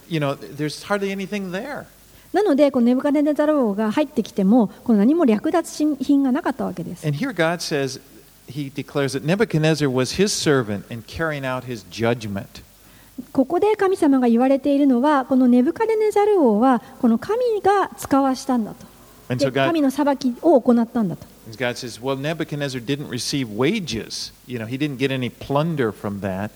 [2.32, 8.00] なのでこのネブカデネザル王が入ってきてもこの何も略奪品がなかったわけです And here God says,
[8.48, 12.62] He declares that Nebuchadnezzar was his servant in carrying out his judgment.
[13.32, 18.86] ここで神様が言われているのはこのネブカデネザル王はこの神が使わしたんだと
[19.28, 24.32] so God, 神の裁きを行ったんだと God says, well, Nebuchadnezzar didn't receive wages.
[24.46, 26.50] You know, he didn't get any plunder from that.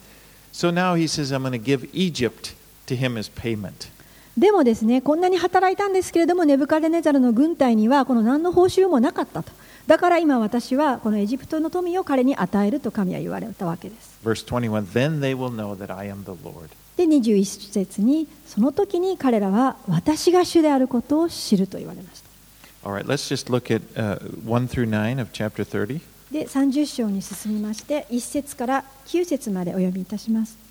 [0.52, 2.54] So now he says, I'm going to give Egypt
[2.86, 3.88] to him as payment.
[4.36, 9.52] でもですねこんなに働いたんですけれどもネブカデネザルの軍隊にはこの何の報酬もなかったと
[9.86, 16.70] だから今私はこのエジプトの富を彼に与えると神は言われたわけです Verse 21 Then they will know that I am the Lord.
[16.96, 26.00] で21節にその時に彼らは私が主であることを知ると言われました right, let's just look at uh, 1 through 9 of chapter 30.
[26.30, 30.61] で30章に進みまして1節から9節までお読みいたします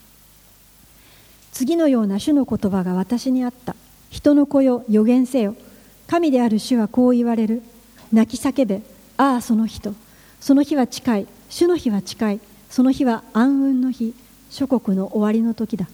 [1.52, 3.76] 次のような主の言葉が私にあった。
[4.10, 5.56] 人の子よ予言せよ。
[6.08, 7.62] 神である主はこう言われる。
[8.12, 8.82] 泣き叫べ。
[9.18, 9.94] ああその人。
[10.40, 11.28] その日は近い。
[11.50, 12.40] 主の日は近い。
[12.70, 14.14] その日は暗雲の日。
[14.50, 15.88] 諸国の終わりの時だ。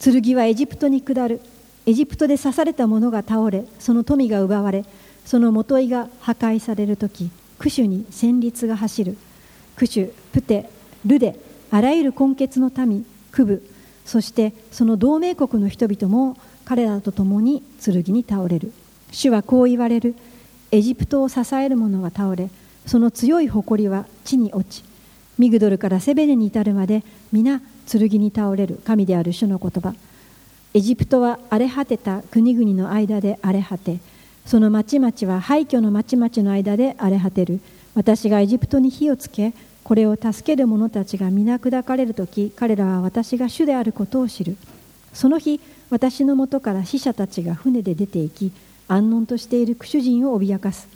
[0.00, 1.40] 剣はエジプトに下る。
[1.86, 3.64] エジプトで刺された者が倒れ。
[3.78, 4.84] その富が奪われ。
[5.24, 7.30] その元井が破壊される時。
[7.58, 9.16] クシュに戦慄が走る。
[9.76, 10.68] クシュプテ
[11.04, 11.38] ルデ
[11.70, 13.64] あらゆる根血の民クブ
[14.04, 18.72] そしてその同盟国の人々も彼らと共に剣に倒れる。
[19.10, 20.14] 主はこう言われる。
[20.70, 22.48] エジプトを支える者が倒れ
[22.86, 24.82] その強い誇りは地に落ち
[25.38, 28.80] ミグドルからセベネに至るまで皆剣に倒れる。
[28.84, 29.94] 神である主の言葉。
[30.74, 33.98] エジプトは荒れ果てた国々の間で荒れ果て
[34.46, 37.60] その町々は廃墟の町々の間で荒れ果てる。
[37.94, 39.52] 私がエジプトに火をつけ
[39.84, 44.56] これを助ける者たちが皆砕かれる時彼らは私が主であることを知る。
[45.12, 48.52] その日私のもとから死者たちが船で出て行き
[48.88, 50.88] 安穏としているクシュ人を脅かす。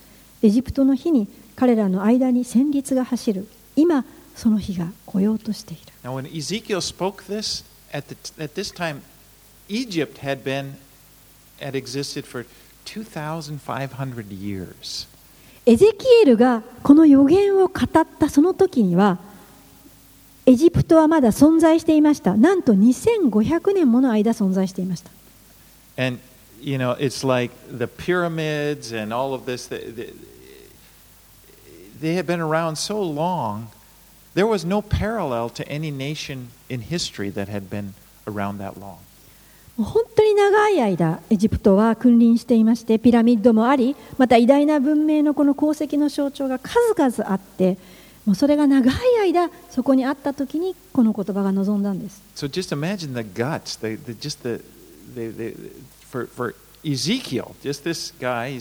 [0.42, 3.48] エジプトの日に彼らの間に戦慄が走る。
[3.74, 5.82] 今その日が来ようとしている。
[6.04, 9.00] Now, when Ezekiel spoke this, at, the, at this time,
[9.68, 10.74] Egypt had been,
[11.60, 12.46] had existed for
[12.84, 15.06] 2,500 years.
[15.66, 19.18] エゼキエルがこの予言を語ったその時には
[20.46, 25.10] エジプトはまだ存在していましたなんと2500年もの間存在していました
[25.98, 26.20] And,
[26.60, 30.12] you know, it's like the pyramids and all of this, they, they,
[31.98, 33.68] they had been around so long,
[34.34, 37.94] there was no parallel to any nation in history that had been
[38.26, 38.98] around that long.
[39.76, 47.76] もう本当に長い間エジプトは君臨していましてピラミッドもありまた偉大な文明のこの功績の象徴が数々あって
[48.24, 54.62] もうそれが長い間そこにあった時にこの言葉が望んだんです So just imagine the guts, the, the, just the,
[55.14, 55.54] the, the,
[56.00, 58.60] for, for Ezekiel, just this guy, he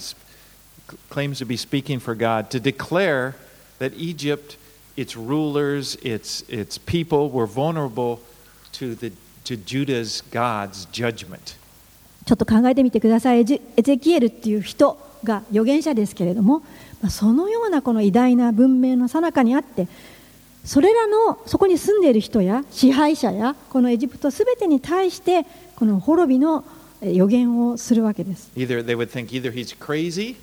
[1.10, 3.36] claims to be speaking for God, to declare
[3.80, 4.58] that Egypt,
[4.98, 8.20] its rulers, its, its people were vulnerable
[8.74, 9.12] to, the,
[9.46, 11.58] to Judah's God's judgment.
[12.26, 16.60] ちょっと考えてみてくださいエゼキエルっていう人が預言者ですけれども
[17.02, 19.88] まあそのようなこの偉大な文明の最中にあって
[20.64, 26.66] それらのそこに住んでいる人や支配者やこのエジプトすべてに対してこの滅びの
[27.02, 30.36] え予言をするわけです Either they would think either he's crazy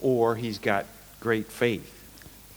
[0.00, 0.84] or he's got
[1.20, 1.80] great faith.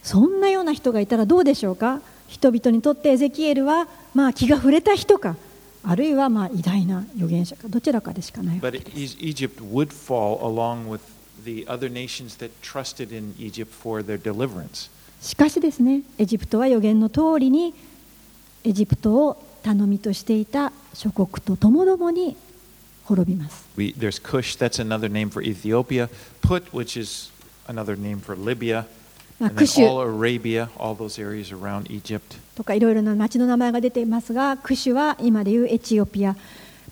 [0.04, 2.02] そんなような人がいたらどうでしょうか？
[2.30, 5.36] 人々にとってエゼキエルは、まあ、気が触れた人か
[5.84, 11.00] あるいはまあ偉大な預言者かどちらかでしかないわけです E- Egypt would fall along with
[11.44, 14.90] the other nations that trusted in Egypt for their deliverance.
[15.22, 17.74] しかしですねエジプトは予言の通りに
[18.64, 22.36] エジプトを頼みとしていた諸国とともどもに
[23.06, 26.10] 滅びます We, there's Cush, that's another name for Ethiopia.
[26.42, 27.32] Put, which is
[27.68, 28.86] another name for Libya.
[29.40, 32.38] まあ And クシュ all Arabia, all those areas around Egypt.
[32.56, 36.36] とかいろいろな町の名前が出ていますがクシュは今でいうエチオピア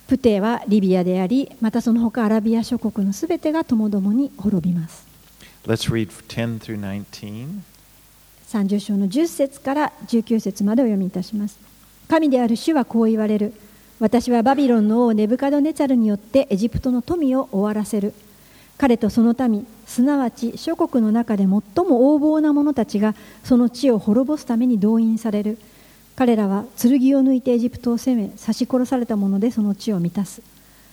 [0.06, 5.06] プテはリビアでありまたその他アラビア諸国のすべてがともどもに滅びます
[5.66, 7.60] Let's read 10 through 19.
[8.48, 11.58] 30章の10節から19節までお読みいたします
[12.08, 13.52] 神である主はこう言われる
[14.00, 18.14] 私はバビロンの王ネブカドネツァルによってエジプトの富を終わらせる
[18.78, 25.58] 彼とその民すなわち諸国の中で最も横暴な者たちがその地を滅ぼすために動員される。
[26.14, 30.42] 彼らは剣を抜いてエジプトを攻め刺し殺されたものでその地を満たす。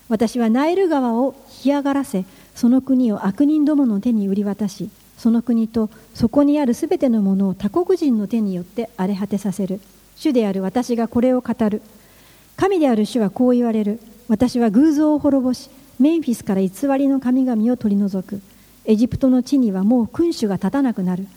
[0.09, 9.79] 私はナイル川を干上がらせその国を悪人どもの手に売り渡しその国とそこにあるすべてのものを他国人の手によって荒れ果てさせる。
[10.15, 11.81] 主である私がこれを語る。
[12.57, 13.99] 神である主はこう言われる。
[14.27, 18.41] 私は偶像を滅ぼしメンフィスから偽りの神々を取り除く。
[18.83, 21.27] エジプトの地にはもう君主が立たなくなる。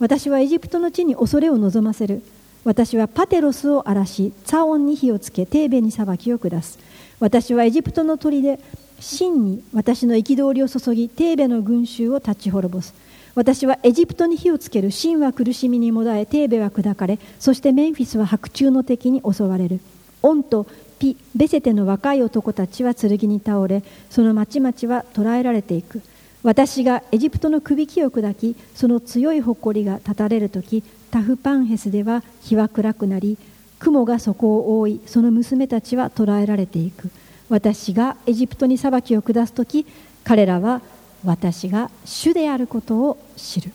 [0.00, 2.22] 私はエジプトの地に恐れを望ませる。
[2.64, 6.78] 私はパテロスを荒らしツァオンに火をつけテーベに裁きを下す。
[7.20, 8.58] 私はエジプトの砦で
[8.98, 12.94] 真に私の憤りを注ぎテーベの群衆を立ち滅ぼす。
[13.34, 14.90] 私はエジプトに火をつける。
[14.90, 19.80] 真は苦しみにもだえテーベは砕かれそしてメンフィスは白昼の敵に襲われる。
[20.22, 20.66] オンと
[21.00, 26.02] ピ・ベセテの若い男たちは剣に倒れその町々は捕らえられていく。
[26.42, 33.36] 私がエジプトの首輝を砕きその強い誇りが断たれる時タフパンヘスでは日は暗くなり
[33.78, 37.10] 雲がそこを覆いその娘たちは捕らえられていく。
[37.48, 39.86] 私がエジプトに裁きを下す時
[40.22, 40.82] 彼らは
[41.24, 43.72] 私が主であることを知る。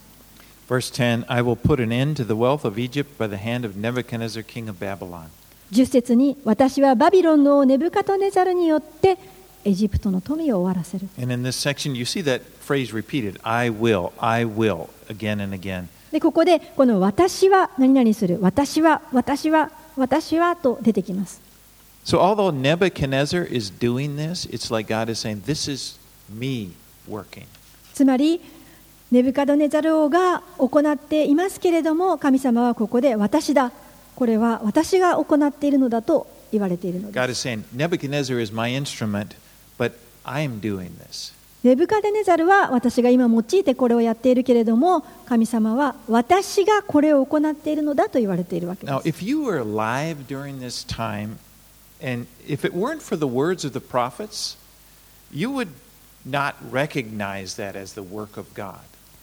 [0.69, 3.65] Verse 10 I will put an end to the wealth of Egypt by the hand
[3.65, 5.29] of Nebuchadnezzar, king of Babylon.
[5.71, 9.17] 10節に私はバビロンの王ネブカトネザルによって
[9.63, 15.55] エジプトの富を終わらせる And in this section, you see that phrase repeated I will, I will, again and
[15.55, 15.87] again.
[16.11, 21.41] でここでこの私は何々する私は私は私はと出てきます
[22.05, 25.99] So, although Nebuchadnezzar is doing this, it's like God is saying, This is
[26.29, 26.73] me
[27.09, 27.47] working.
[27.95, 28.39] つまり
[29.11, 33.71] ネブカドネザル王が行っていますけれども神様はここで私だ
[34.15, 37.15] これは私が行っているのだと言われているのです。
[41.63, 48.85] ネブカデネザルは私が今用いてこれをやっているけれども神様は私がこれを行っているのだと言われているわけ。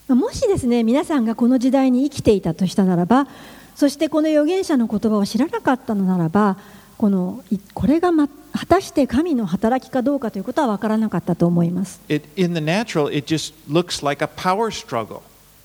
[0.09, 3.27] もしですね皆さんがこの時代に生きていたとしたならば
[3.75, 6.57] そしてこの預言者の言葉を知らなかったのならば
[6.97, 11.99] このいこれが、ま、果たして神の働きかどうかということは分からなかったと思います。
[12.07, 15.21] It, in the natural, it just looks like a power struggle.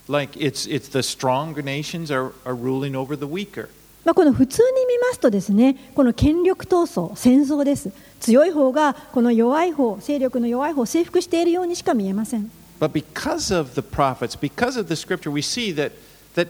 [0.09, 3.69] Like it's, it's the stronger nations are, are ruling over the weaker.
[4.05, 12.49] まあ、この普通に見ますとですねこの権力闘争戦争です強い方がこの弱い方勢力の弱い方を征服しているようにしか見えません
[12.79, 15.91] But because of the prophets, because of the scripture, we see that,
[16.35, 16.47] that,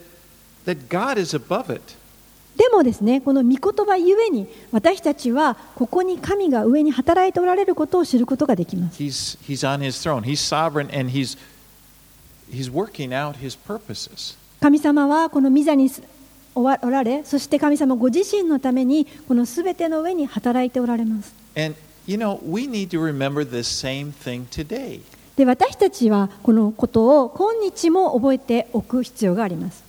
[2.57, 8.97] でもですね、この御言葉ゆえに、私たちはここに神が上に働いておられることを知ることができます。
[14.59, 15.89] 神様はこの御座に
[16.53, 21.33] おられ、そして神様ご自身のために、このすべての上に働いておられます。
[25.39, 29.85] で私たちはこのことを今日も覚えておく必要があります。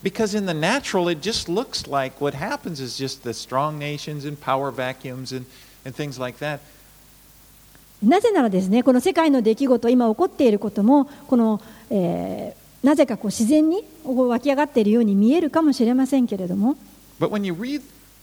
[8.00, 16.76] なぜならですね、この世界の出来事、今起こっていることも、この、えー、なぜかこう自然に湧き上がっているように見えるかもしれませんけれども。
[17.18, 17.82] But when you read,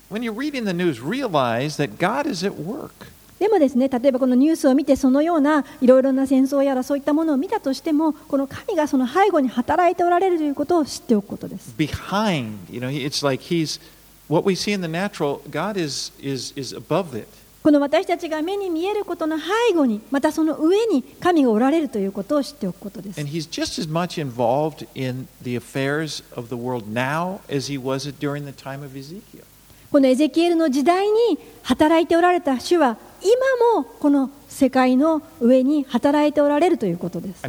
[0.10, 3.17] when you reading the news, realize that God is at work.
[3.40, 13.80] でもですね例えばこのニュースを見てそのようないろいろな戦争やらそういったものを見たとしてもこの神がその背後に働いておられるということを知っておくことです Behind, you know, it's like He's
[14.28, 15.42] what we see in the natural.
[15.50, 17.28] God is is is above it.
[17.64, 27.70] この私たちが目に見えることの背後にまたその上に神がおられるということを知っておくことです And he's just as much involved in the affairs of the world now as
[27.70, 29.44] he was during the time of Ezekiel.
[29.92, 37.44] このエゼキエルの時代に働いておられた主は今もこの世界の上に働いておられるということです。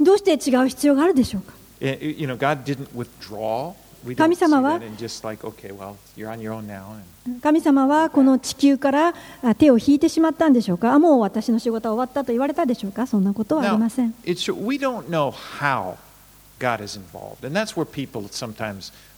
[0.00, 1.54] どうして違う必要があるでしょうか？
[4.16, 4.80] 神様は
[7.42, 9.12] 神様はこの地球から
[9.58, 10.94] 手を引いてしまったんでしょうか？
[10.94, 13.08] あもう私の仕事は終わったと言われたでしょうか？
[13.08, 14.14] そんなことはありません。
[14.24, 15.32] Now,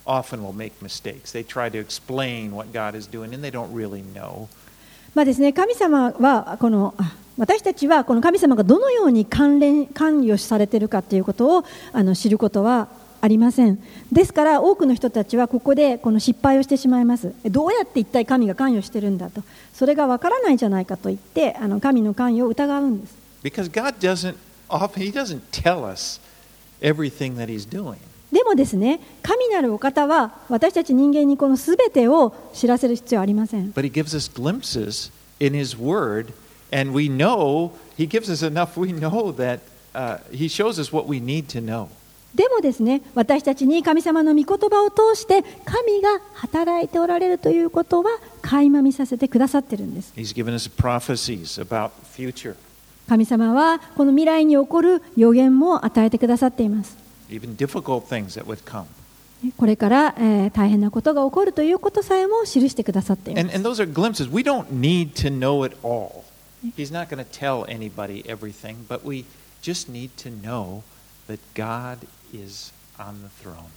[0.07, 1.33] often will make mistakes.
[1.33, 4.49] They try to explain what God is doing and they don't really know.
[5.15, 12.89] まあですね、神様はこのあ私たちはこの神様がどのように関連関与されているかということをあの知ることは
[13.23, 13.83] ありません
[14.13, 19.43] ですから多くの人たちはここでこの失敗をしてしまいますどうやって一体神が関与してるんだと
[19.73, 24.37] それがわからないじゃないかと言ってあの神の関与を疑うんです Because God doesn't
[24.69, 26.21] often, He doesn't tell us
[26.83, 27.97] everything that He's doing.
[28.33, 35.11] でもですね神なるお方は私たち人間にこの全てを知らせる必要はありません But He gives us glimpses
[35.41, 36.33] in His Word,
[36.73, 39.61] and we know, He gives us enough, we know that
[39.95, 41.89] uh, He shows us what we need to know.
[42.35, 48.11] でもですね私たちに神様の御言葉を通して神が働いておられるということは
[48.41, 52.55] 垣間見させてくださってるんです He's given us prophecies about future,
[53.09, 56.97] 神様はこの未来に起こる予言も与えてくださっています
[57.30, 58.86] even difficult things that would come.
[59.58, 64.30] これから、えー大変なことが起こるということさえも記してくださっています And, and those are glimpses.
[64.32, 66.24] We don't need to know it all.
[66.76, 69.26] He's not going to tell anybody everything, but we
[69.62, 70.84] just need to know
[71.28, 73.70] that God is on the throne.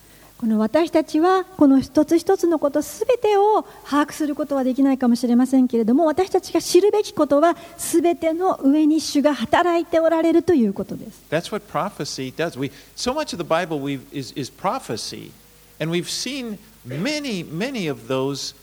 [0.44, 12.60] この私たちはこの一つ一つのことすべてを把握することはできないかもしれませんけれども私たちが知るべきことはすべての上に主が働いておられるということです That's what prophecy does.
[12.60, 15.32] We, so much of the Bible we've, is, is prophecy,
[15.80, 18.54] and we've seen many, many of those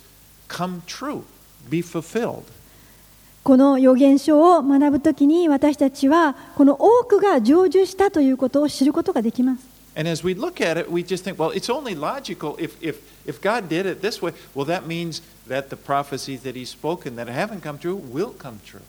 [0.48, 1.22] come true,
[1.70, 2.42] be fulfilled.
[3.42, 9.69] この預言書を学ぶときに私たちはこの多くが成就したということを知ることができます
[10.00, 13.02] And as we look at it, we just think, well, it's only logical if, if,
[13.26, 17.16] if God did it this way, well, that means that the prophecies that He's spoken
[17.16, 18.80] that haven't come true will come true.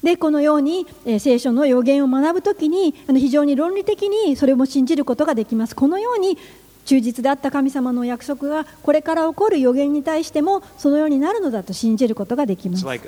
[0.00, 6.38] でこのように、えー聖書の予言を学ぶときにあの非常に論理的にそれも信じることができますこのように
[6.86, 13.06] 忠実であった神様の約束がこれから起こる予言に対してもそのようになるのだと信じることができます like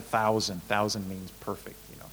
[0.00, 0.60] thousand.
[0.66, 1.16] Thousand you
[2.00, 2.08] know,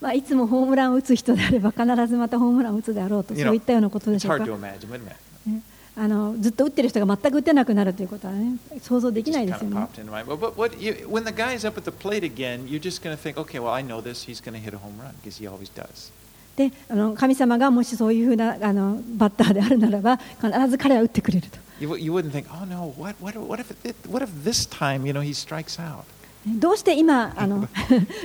[0.00, 4.38] まあ、いつもホームランを打つ人であれば必ずまたホームランを打つであろうとそういったようなことでしょう
[5.98, 9.88] あのずっと打ってる人が全く打てなくなるということは、ね、想像できないですよね。
[16.56, 21.58] であの、神様がもしそういうふうなあのバッターであるならば必ず彼は打ってくれると。
[21.78, 22.12] You, you
[26.46, 27.66] どうして今あの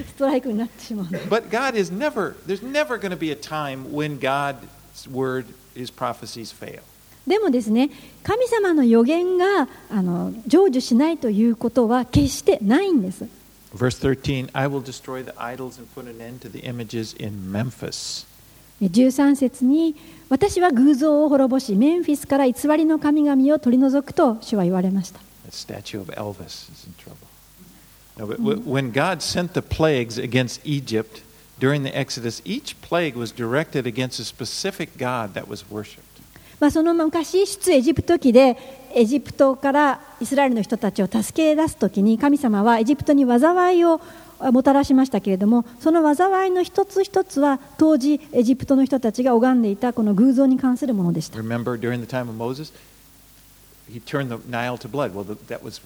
[0.08, 4.56] ストライクになってしまうの But God is never, there's never going to be a time when God's
[5.12, 5.46] word,
[5.76, 6.82] his prophecies fail.
[7.26, 7.90] でもですね
[8.24, 13.26] 神様の予言があの成就しないということは決してないんです
[13.76, 17.52] Verse 13 I will destroy the idols and put an end to the images in
[17.52, 18.28] Memphis.
[18.82, 19.96] 13節に
[20.30, 27.31] 私は偶像を滅ぼしメンフィスから偽りの神々を取り除くと主は言われました That statue of Elvis is in trouble.
[28.26, 31.22] When God sent the plagues against Egypt
[31.60, 36.12] during the Exodus, each plague was directed against a specific God that was worshipped.
[36.60, 38.56] まあ、その昔出エジプト記で
[38.94, 44.00] エジプトからイスラエルの人たちを助け出す時に神様はエジプトに災いを
[44.52, 52.72] もたらしましたけれどもその災いの一つ一つは当時エジプトの人たちが拝んでいたこの偶像に関するものでした Remember during the time of Moses,
[53.92, 55.16] he turned the Nile to blood.
[55.16, 55.82] Well, th- that was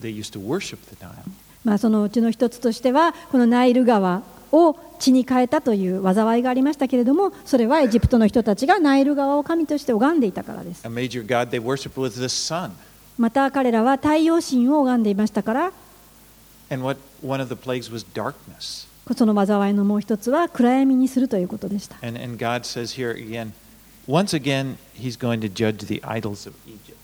[0.00, 1.24] they used to worship the Nile.
[1.64, 10.86] まあ、そのうちの一つとしてはこのナイル川を血に変えたという災いがありましたけれどもそれはエジプトの人たちがナイル川を神として拝んでいたからです.
[13.18, 15.72] また彼らは太陽神を拝んでいましたから.
[19.16, 23.52] その災いのもう一つは暗闇にするということでした And, and God says here again,
[24.08, 26.96] once again, he's going to judge the idols of Egypt.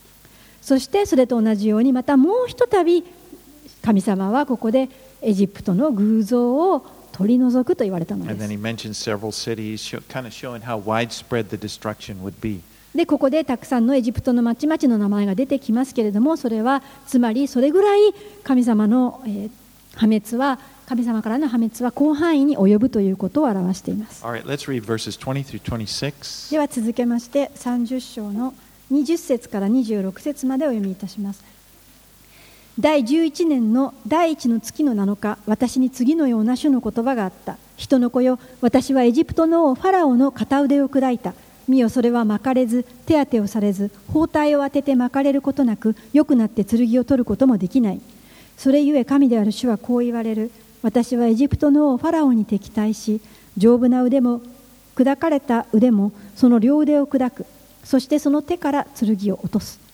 [0.63, 3.05] そしてそれと同じようにまたもうひとたび
[3.83, 4.89] 神様はここで
[5.23, 8.49] エジプトの偶像を取り除くと言われたのです
[12.95, 18.01] でここでたくさんのエジプトの町々の名前が出てきますけれどもそれはつまりそれぐらい
[18.43, 19.51] 神様の、えー
[19.95, 24.25] 破滅は神様からの破滅は広範囲に及ぶということを表しています。
[24.25, 26.51] All right, let's read verses 20 through 26.
[26.51, 28.55] では続けまして30章の
[28.91, 31.45] 20節から26節までお読みいたします。
[32.81, 37.59] 第11年の第1の月の7日、私に次のような主の言葉があった。
[37.77, 41.35] 人の子よ、私はエジプトの王ファラオの片腕を砕いた。
[41.69, 48.01] 見よ、それは巻かれず、手当てをされず、包帯を当てて巻かれることなく、良くなって剣を取ることもできない。
[48.57, 50.51] それゆえ神である主はこう言われる。
[50.81, 53.21] 私はエジプトの王ファラオに敵対し、
[53.59, 54.41] 丈夫な腕も
[54.97, 57.45] 砕かれた腕もその両腕を砕く。
[57.85, 59.90] そしてその手から剣を落とす。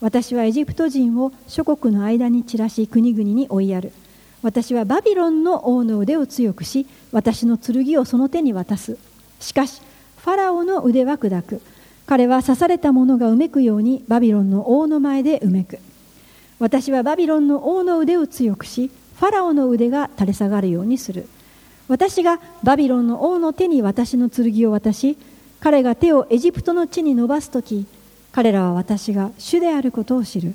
[0.00, 3.92] 私はエジプト人を諸国の間に散らし国々に追いやる。
[4.42, 8.98] 私はバビロンの王の腕を強くし、私の剣をその手に渡す。
[9.40, 9.80] しかし、
[10.18, 11.62] ファラオの腕は砕く。
[12.06, 15.78] 彼は刺された者がうめくようにバビロンの王の前でうめく。
[16.58, 21.26] 私はバビロンの王の腕を強くし、ファラオの腕が垂れ下がるようにする。
[21.88, 25.16] 私がバビロンの王の手に私の剣を渡し、
[25.60, 27.86] 彼が手をエジプトの地に伸ばすとき、
[28.34, 30.54] 彼らは私が主であることを知る。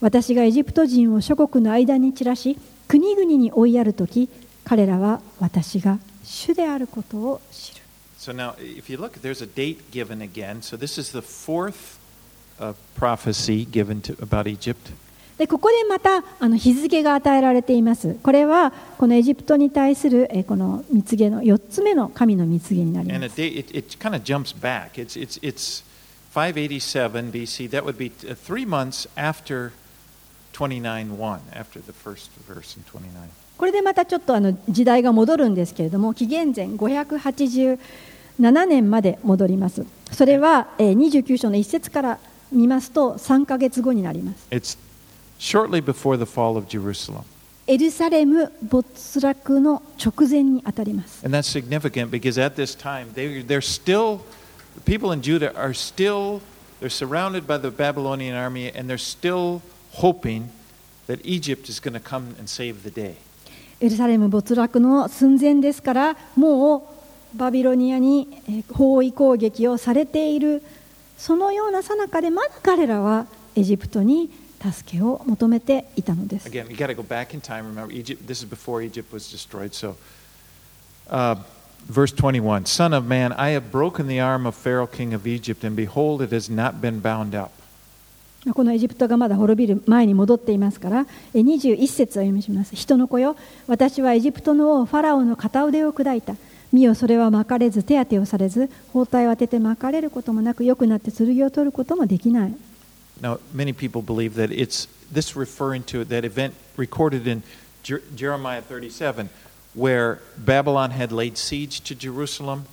[0.00, 2.58] 私がエジプト人を諸国の間に散らし、
[2.88, 4.28] 国々に追いやるとき、
[4.64, 7.82] 彼らは私が主であることを知る。
[8.18, 8.32] So、
[15.38, 18.16] でここでまたあの日付が与えられています。
[18.20, 23.20] これはこのエジプトに対するえこの蜜毛の4つ目の神の蜜毛になります。
[26.34, 27.70] 587 BC.
[27.70, 29.72] That would be uh, three months after
[30.52, 33.28] 29 1, after the first verse in 29.
[33.58, 37.78] これでまたちょっとあの時代が戻るんですけれども紀元前587
[38.66, 42.18] 年まで戻りますそれはえー29章の一節から
[42.50, 44.76] 見ますと3ヶ月後になります It's
[45.38, 47.22] shortly before the fall of Jerusalem.
[47.68, 54.18] エルサレム没落の直前にあたります And that's significant because at this time, they, they're still,
[54.75, 56.41] the people in Judah are still,
[56.79, 59.61] they're surrounded by the Babylonian army and they're still
[59.93, 60.49] hoping
[61.07, 63.15] that Egypt is going to come and save the day.
[63.79, 66.77] エルサレム没落の寸前ですからも
[67.35, 70.63] うバビロニアにえー包囲攻撃をされている
[71.17, 77.67] そのような最中でまだ彼らはエジプトに助けを求めていたのです Again, you got to go back in time.
[77.67, 78.25] Remember, Egypt.
[78.25, 79.73] This is before Egypt was destroyed.
[79.75, 79.95] So,
[81.11, 81.35] uh,
[81.88, 85.64] verse 21: Son of man, I have broken the arm of Pharaoh, king of Egypt,
[85.64, 87.50] and behold, it has not been bound up.
[88.54, 93.36] このエジプトがまだ滅びる前に戻っていますからえ21節を読みします人の子よ
[93.68, 96.34] 私はエジプトの王ファラオの片腕を砕いた
[96.72, 102.54] 見よそれは巻かれず手当てをされず包帯を当てて巻かれることもなく良くなって剣を取ることもできない
[103.20, 107.44] Now, many people believe that it's this referring to that event recorded in
[107.84, 109.28] Jer- Jeremiah 37,
[109.73, 112.65] where Babylon had laid siege to Jerusalem,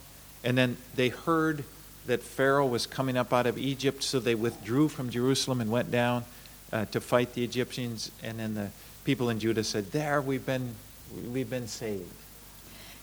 [0.42, 1.64] and then they heard
[2.06, 5.90] that Pharaoh was coming up out of Egypt, so they withdrew from Jerusalem and went
[5.90, 6.24] down
[6.72, 8.10] uh, to fight the Egyptians.
[8.22, 8.68] And then the
[9.04, 10.74] people in Judah said, "There, we've been,
[11.32, 12.04] we've been saved."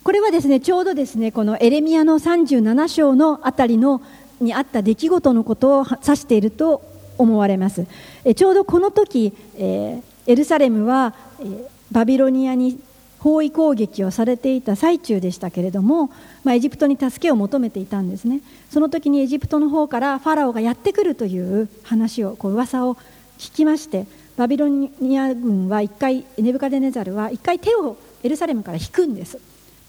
[0.04, 4.02] これはですねちょうどですねこのエレミアの37章のあたりの
[4.40, 6.82] にあった出来事のことを指していると
[7.20, 7.86] 思われます
[8.26, 12.80] えちょうどこの時、えーエルサレムは、えーバビロニアに
[13.27, 16.13] 包囲攻撃をされていた最中でしたけれども、
[16.45, 22.95] まあ、エジプトに助けを求めていたんですねその時にエジプトの方からファラオがやってくるという話をこう噂を
[23.37, 24.07] 聞きまして
[24.37, 29.41] バビロニア軍は一回ネブカデネザルは一回手をエルサレムから引くんです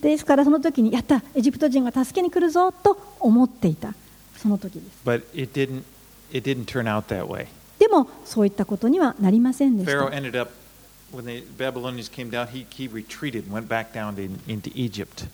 [0.01, 3.93] ですからその時にやったエジプト人が助けに来るぞと思っていた
[4.35, 5.83] その時です But it didn't.
[6.31, 7.45] It didn't turn out that way.
[7.77, 10.51] でもそういったことにはなりませんでした ended up
[11.11, 12.47] when the Babylonians came down.
[12.47, 15.27] He, he retreated and went back down to, into Egypt.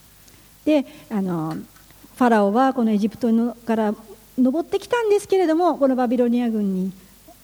[0.66, 3.94] であのファラオはこのエジプトのから
[4.38, 6.94] 登ってきたんですけれどもこのバビロニア軍に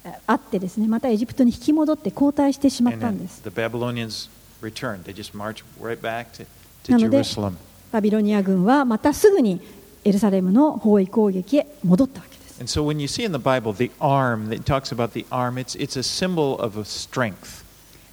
[0.05, 4.29] あ会ってですねまたエジプトに引き戻って後退してしまったんです the Babylonians
[4.61, 5.03] returned.
[5.03, 6.45] They just marched right back to,
[6.85, 7.53] to なので Jerusalem.
[7.91, 9.59] バビロニア軍はまたすぐに
[10.05, 15.57] エルサレムの包囲攻撃へ戻ったわけです And so when you see in the Bible the arm, it talks about the arm,
[15.57, 17.58] it's, it's a symbol of a strength.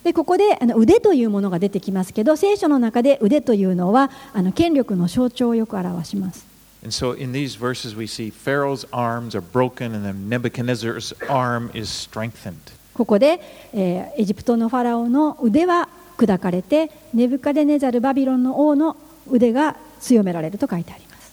[0.07, 6.46] でここであの腕というものが出てきますけど、聖書の中で腕というのはあの権力の象徴をよく表します。
[12.94, 13.40] ここで、
[13.74, 18.96] え、エジプトのファラオの腕は砕かれて、ネブカデネザル・バビロンの王の
[19.28, 21.32] 腕が強められると書いてあります。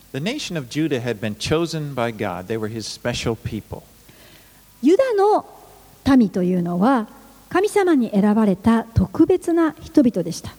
[4.81, 5.45] ユダの
[6.17, 7.07] 民というのは、
[7.53, 10.51] 神様に選ばれた特別な人々でした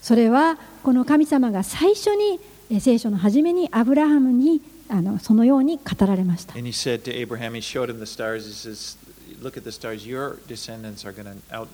[0.00, 2.40] それはこの神様が最初に
[2.70, 8.46] え聖書の初めにアブラハムにあのそのように語られました and he said to Abraham, he showed him the stars.
[8.46, 8.96] He says,
[9.42, 10.06] Look at the stars.
[10.06, 11.68] Your descendants are going to out,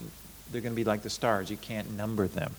[0.51, 1.51] they're going to be like the stars.
[1.51, 2.51] You can't number them.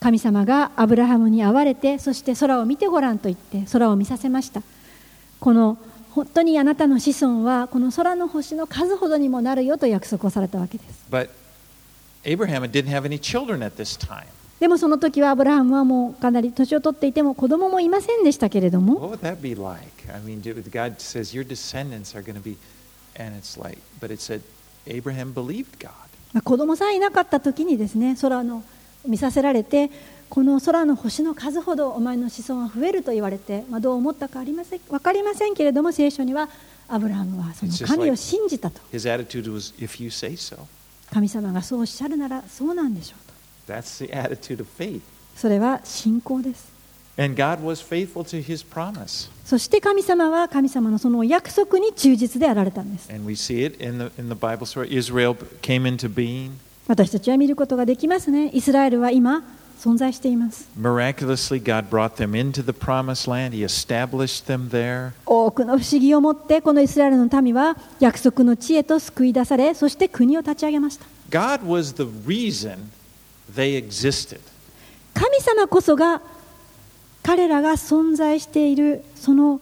[0.00, 4.62] 神様がアブラハムに会われてそして空を見てごらんと言って空を見させました
[5.38, 5.78] この
[6.14, 11.06] 本当にあなたの子孫はこの空の星の数ほどにもなるよと約束をされたわけです。
[14.60, 18.94] でもその時はアブラハムはもうかなり年を取っていても子供もいませんでしたけれども。
[26.44, 28.62] 子供さえいなかった時にですね、空の
[29.06, 29.90] 見させられて、
[30.32, 36.48] この空の星の数ほどお前の子孫は増えると言われて、まあ、どう思ったかありません分かりませんけれども聖書には
[36.88, 40.56] アブラハムはその神を信じたと His attitude was, if you say so.
[41.12, 45.02] 神様がそうおっしゃるならそうなんでしょうと That's the attitude of faith.
[45.36, 46.72] それは信仰です
[47.18, 49.30] And God was faithful to his promise.
[49.44, 54.88] そして神様は神様のそのお約束に忠実であられたんです And we see it in the, in the Bible story.
[54.96, 56.52] Israel came into being.
[56.88, 59.44] 私たちは見ることができますねイスラエルは今
[59.82, 63.52] 存在しています Miraculously, God brought them into the promised land.
[63.52, 65.12] He established them there.
[65.26, 72.90] 多くの不思議をもってこのイスラエルの民は約束の地へと救い出されそして国を立ち上げました God was the reason
[73.52, 74.38] they existed.
[75.14, 76.22] 神様こそが
[77.24, 79.60] 彼らが存在しているその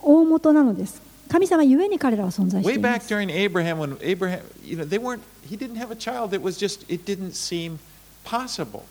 [0.00, 5.76] 大元なのです神様ゆえに彼らは存在して Way いま back す during Abraham, when Abraham, you know, they weren't, he didn't
[5.76, 6.32] have a child.
[6.32, 7.78] It was just, it didn't seem
[8.24, 8.84] possible.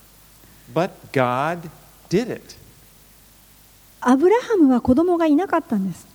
[4.01, 6.07] アブラハムは子供がいなかったんです。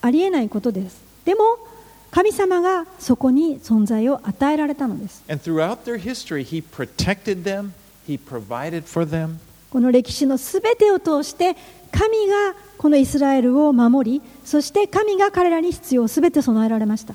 [0.00, 1.00] ありえないことです。
[1.24, 1.40] でも、
[2.10, 5.22] 神様がそこに存在を与えられたのです。
[5.98, 6.44] History,
[7.42, 7.70] them,
[9.06, 9.38] them.
[9.70, 11.56] この歴史のすべてを通して、
[11.90, 17.14] 神がこのイスラエルを守り、そして神が彼らに必要すべて備えられました。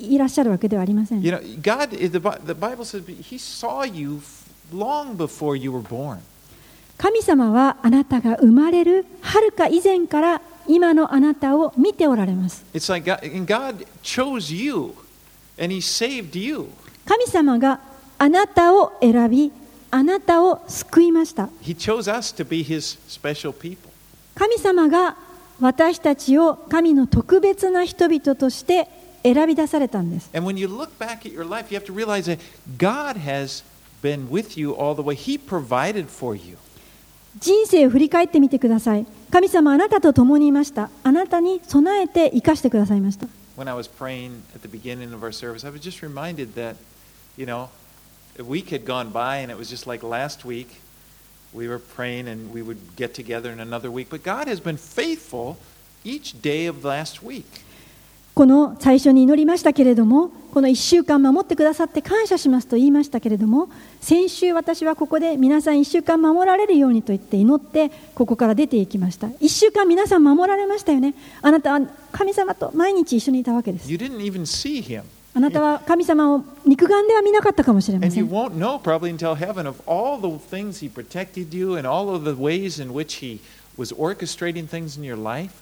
[0.00, 1.22] いらっしゃるわけではありません。
[6.98, 12.64] 神様はあなたが生まれるはるか以前から今のあなたを見ておられます。
[17.06, 17.80] 神様が
[18.18, 19.50] あなたを選び、
[19.90, 21.48] あなたを救いました。
[24.34, 25.16] 神様が
[25.60, 28.88] 私たちを神の特別な人々として
[29.23, 32.39] 選び出されたんです And when you look back at your life, you have to realize that
[32.77, 33.63] God has
[34.01, 35.15] been with you all the way.
[35.15, 36.57] He provided for you.
[37.39, 43.27] 人生を振り返ってみてください神様あなたと共にいましたあなたに備えて生かしてくださいました
[43.57, 46.75] When I was praying at the beginning of our service, I was just reminded that,
[47.37, 47.69] you know,
[48.37, 50.81] a week had gone by and it was just like last week.
[51.53, 54.09] We were praying and we would get together in another week.
[54.09, 55.57] But God has been faithful
[56.03, 57.63] each day of last week.
[58.40, 63.68] この最初に祈りましたけれどもこの1週間守ってくださって感謝しますと言いましたけれども
[64.00, 75.02] 先週私はここで皆さん1週間守られるようにと言って祈ってここから出ていきました1週間皆さん守られましたよねあなたは神様と毎日一緒にいたわけです You didn't even see Him.
[75.34, 80.90] あなたは神様を肉眼では見なかったかもしれま And せ you ん won't know probably until heaven of all the things He
[80.90, 83.40] protected you and all of the ways in which He
[83.76, 85.52] was orchestrating things in your life.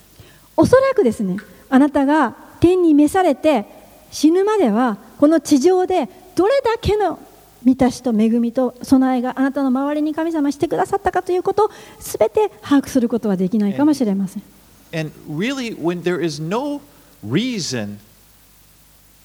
[0.56, 1.38] おそらくですね
[1.70, 3.66] あなたが天に召されて
[4.10, 7.18] 死ぬまではこの地上でどれだけの
[7.64, 14.42] 満たしと恵みと備えがあなたの周りに神様してくださったかということを全て把握することはできないかもしれません
[14.90, 16.80] And really, when there is no
[17.22, 17.98] reason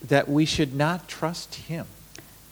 [0.05, 1.85] that we should not trust Him.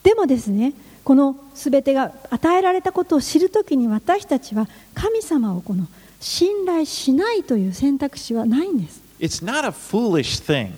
[0.03, 0.73] でもですね
[1.03, 5.87] この全てが与えられたことを知るときに私たちは神様をこの
[6.19, 10.73] 信頼しないという選択肢はないんです It's not a foolish thing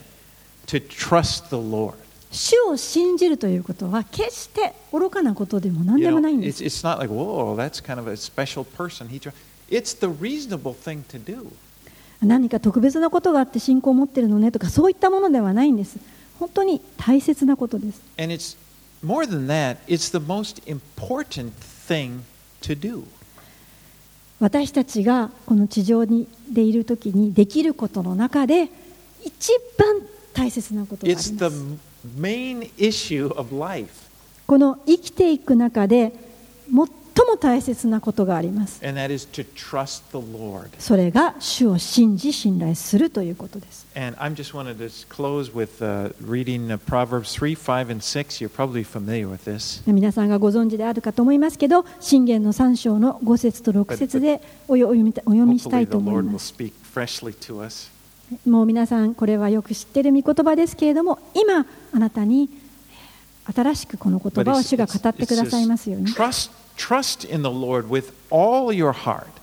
[0.67, 1.95] to trust the Lord.
[2.29, 6.63] 主を信じるということは決して愚かなことでも何 You でも know, ないんで it's, す。
[6.63, 9.07] it's not like, whoa, that's kind of a special person.
[9.07, 9.31] He, tr-"
[9.69, 11.53] it's the reasonable thing to do.
[12.21, 15.97] 何か特別なことがあって信仰を持ってるのねとかそういったものではないんです。
[16.37, 18.01] 本当に大切なことです。
[18.17, 18.57] And it's
[19.05, 21.53] more than that, it's the most important
[21.87, 22.21] thing
[22.61, 23.03] to do.
[24.43, 28.67] 私たちがこの地上にでいる時にできることの中で
[29.23, 30.01] 一番
[30.33, 32.19] 大切なことがあり It's ま the す。
[32.19, 33.89] main issue of life.
[34.45, 36.11] この生きていく中で
[36.69, 38.81] 最最も大切なことがあります。
[40.79, 43.85] それが主を信じ、信頼するということです。
[49.85, 55.13] 皆さんがご存知であるかと思いますけど、信玄の3章の5節と6節でお読み
[55.59, 56.55] したいと思います。
[58.47, 62.49] もう皆さん、これはよく知っている御言葉ですけれども、今、あなたに
[63.53, 66.07] 新しくこの言葉を主が語ってくださいますように。
[66.77, 69.39] Trust, in the Lord with all your heart.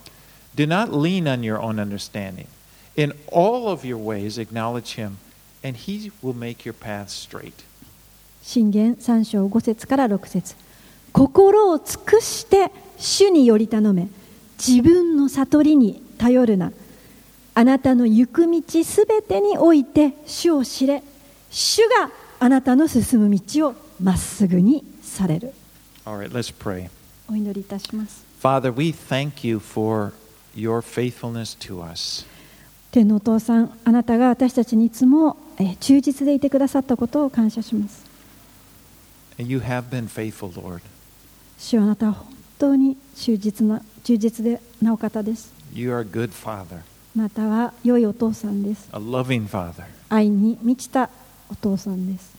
[0.55, 2.47] Do not lean on your own understanding.
[2.95, 5.17] In all of your ways, acknowledge Him,
[5.63, 7.63] and He will make your paths straight.
[8.41, 10.55] 信玄3章5節から6節
[11.13, 14.07] 心を尽くして主により頼め
[14.57, 16.71] 自分の悟りに頼るな
[17.53, 21.03] あなたの行く道すべてにおいて主を知れ
[21.51, 22.09] 主が
[22.39, 25.53] あなたの進む道をまっすぐにされる
[26.03, 26.89] All right, let's pray.
[27.31, 30.13] お祈りいたします Father, we thank you for
[30.55, 32.25] your faithfulness to us.
[32.91, 38.03] 天のお父さんあなたが私たちにいつもえー忠実でいてくださったことを感謝します
[39.39, 40.81] And you have been faithful, Lord.
[41.57, 42.27] 主はあなたは本
[42.59, 46.83] 当に忠実な忠実でなお方です You are a good Father, あ
[47.15, 49.85] なたは良いお父さんです a loving Father.
[50.09, 51.09] 愛に満ちた
[51.49, 52.31] お父さんです。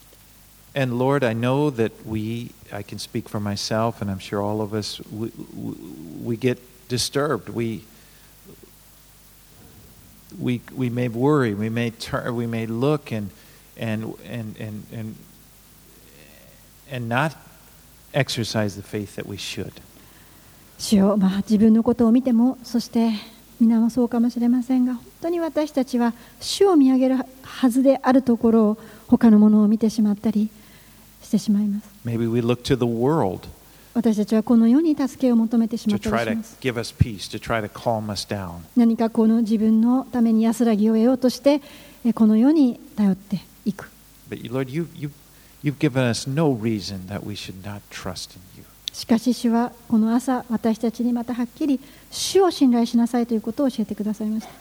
[0.74, 4.61] And Lord, I know that we, I can speak for myself, and I'm sure all
[4.61, 5.73] of us, we, we,
[6.23, 7.49] we get disturbed.
[7.49, 7.83] We,
[10.39, 13.29] we, we may worry, we may turn, we may look and,
[13.77, 15.15] and, and, and, and,
[16.89, 17.35] and not
[18.13, 19.73] exercise the faith that we should.
[20.79, 23.09] 主よ、まあ、自分のことを見ても、そして
[23.59, 28.77] 皆もそうかもしれませんが、本当に私たちは主を見上げるはずであるところを
[29.07, 30.49] 他のものを見てしまったり
[31.32, 31.88] してしまいます。
[33.94, 36.56] 私たちはこの世に助けを求めてしまったりします
[38.74, 41.60] 何かこの自分のために安らぎを得ようとして、
[42.14, 43.90] この世に頼っていく。
[48.92, 51.80] しかし、主はこの朝、私たちにまたはっきり、
[52.10, 54.52] 主を信頼しなさいということを教えてくださいました。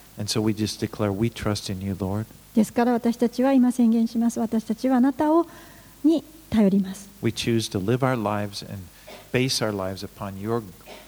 [2.54, 4.42] ですから私たちは今宣言します。
[4.42, 5.48] 私たちはあなたを
[6.04, 7.10] に頼ります。
[7.24, 8.84] We choose to live our lives and
[9.32, 10.62] base our lives upon your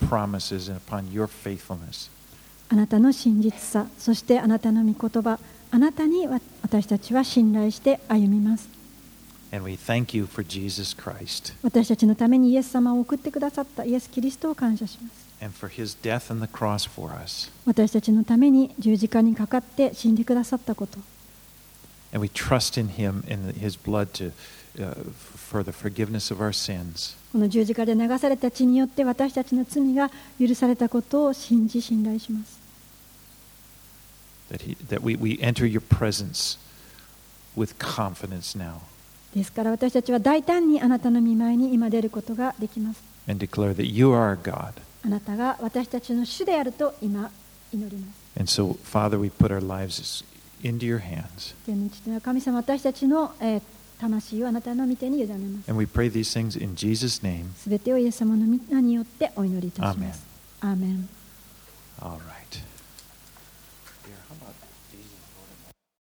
[0.08, 2.10] promises and upon your faithfulness.
[2.70, 5.38] あなたの真実さ、そしてあなたの御言葉、
[5.70, 8.70] あなたにわ私たちは信頼して歩みます。
[9.52, 15.24] And we thank you for Jesus Christ 私たちのためにイエス様を送ってくださったイエス・キリストを感謝します。
[15.44, 17.52] and for his death on the cross for us.
[17.66, 21.00] 私たちのために十字架にかかって死んでくださったこと。
[22.14, 24.32] And we trust in him and his blood to,
[24.78, 25.12] uh,
[27.32, 32.60] この十字架で流された血によって私たちの罪が許されたことを信じ信頼します。
[39.34, 43.04] ですから私たちは大胆にあなたの見舞いに今出ることができます。
[45.06, 47.32] あなたが私たちの主であると今
[47.74, 48.24] 祈ります。
[52.22, 53.34] 神様私たちの、
[54.00, 55.70] 魂をあなたの御手に委ねます。
[55.72, 57.46] And we pray these things in Jesus' name.
[57.56, 60.26] すべてをイエス様の皆によってお祈りいたします。
[60.62, 61.10] アーメン
[62.02, 62.43] All right.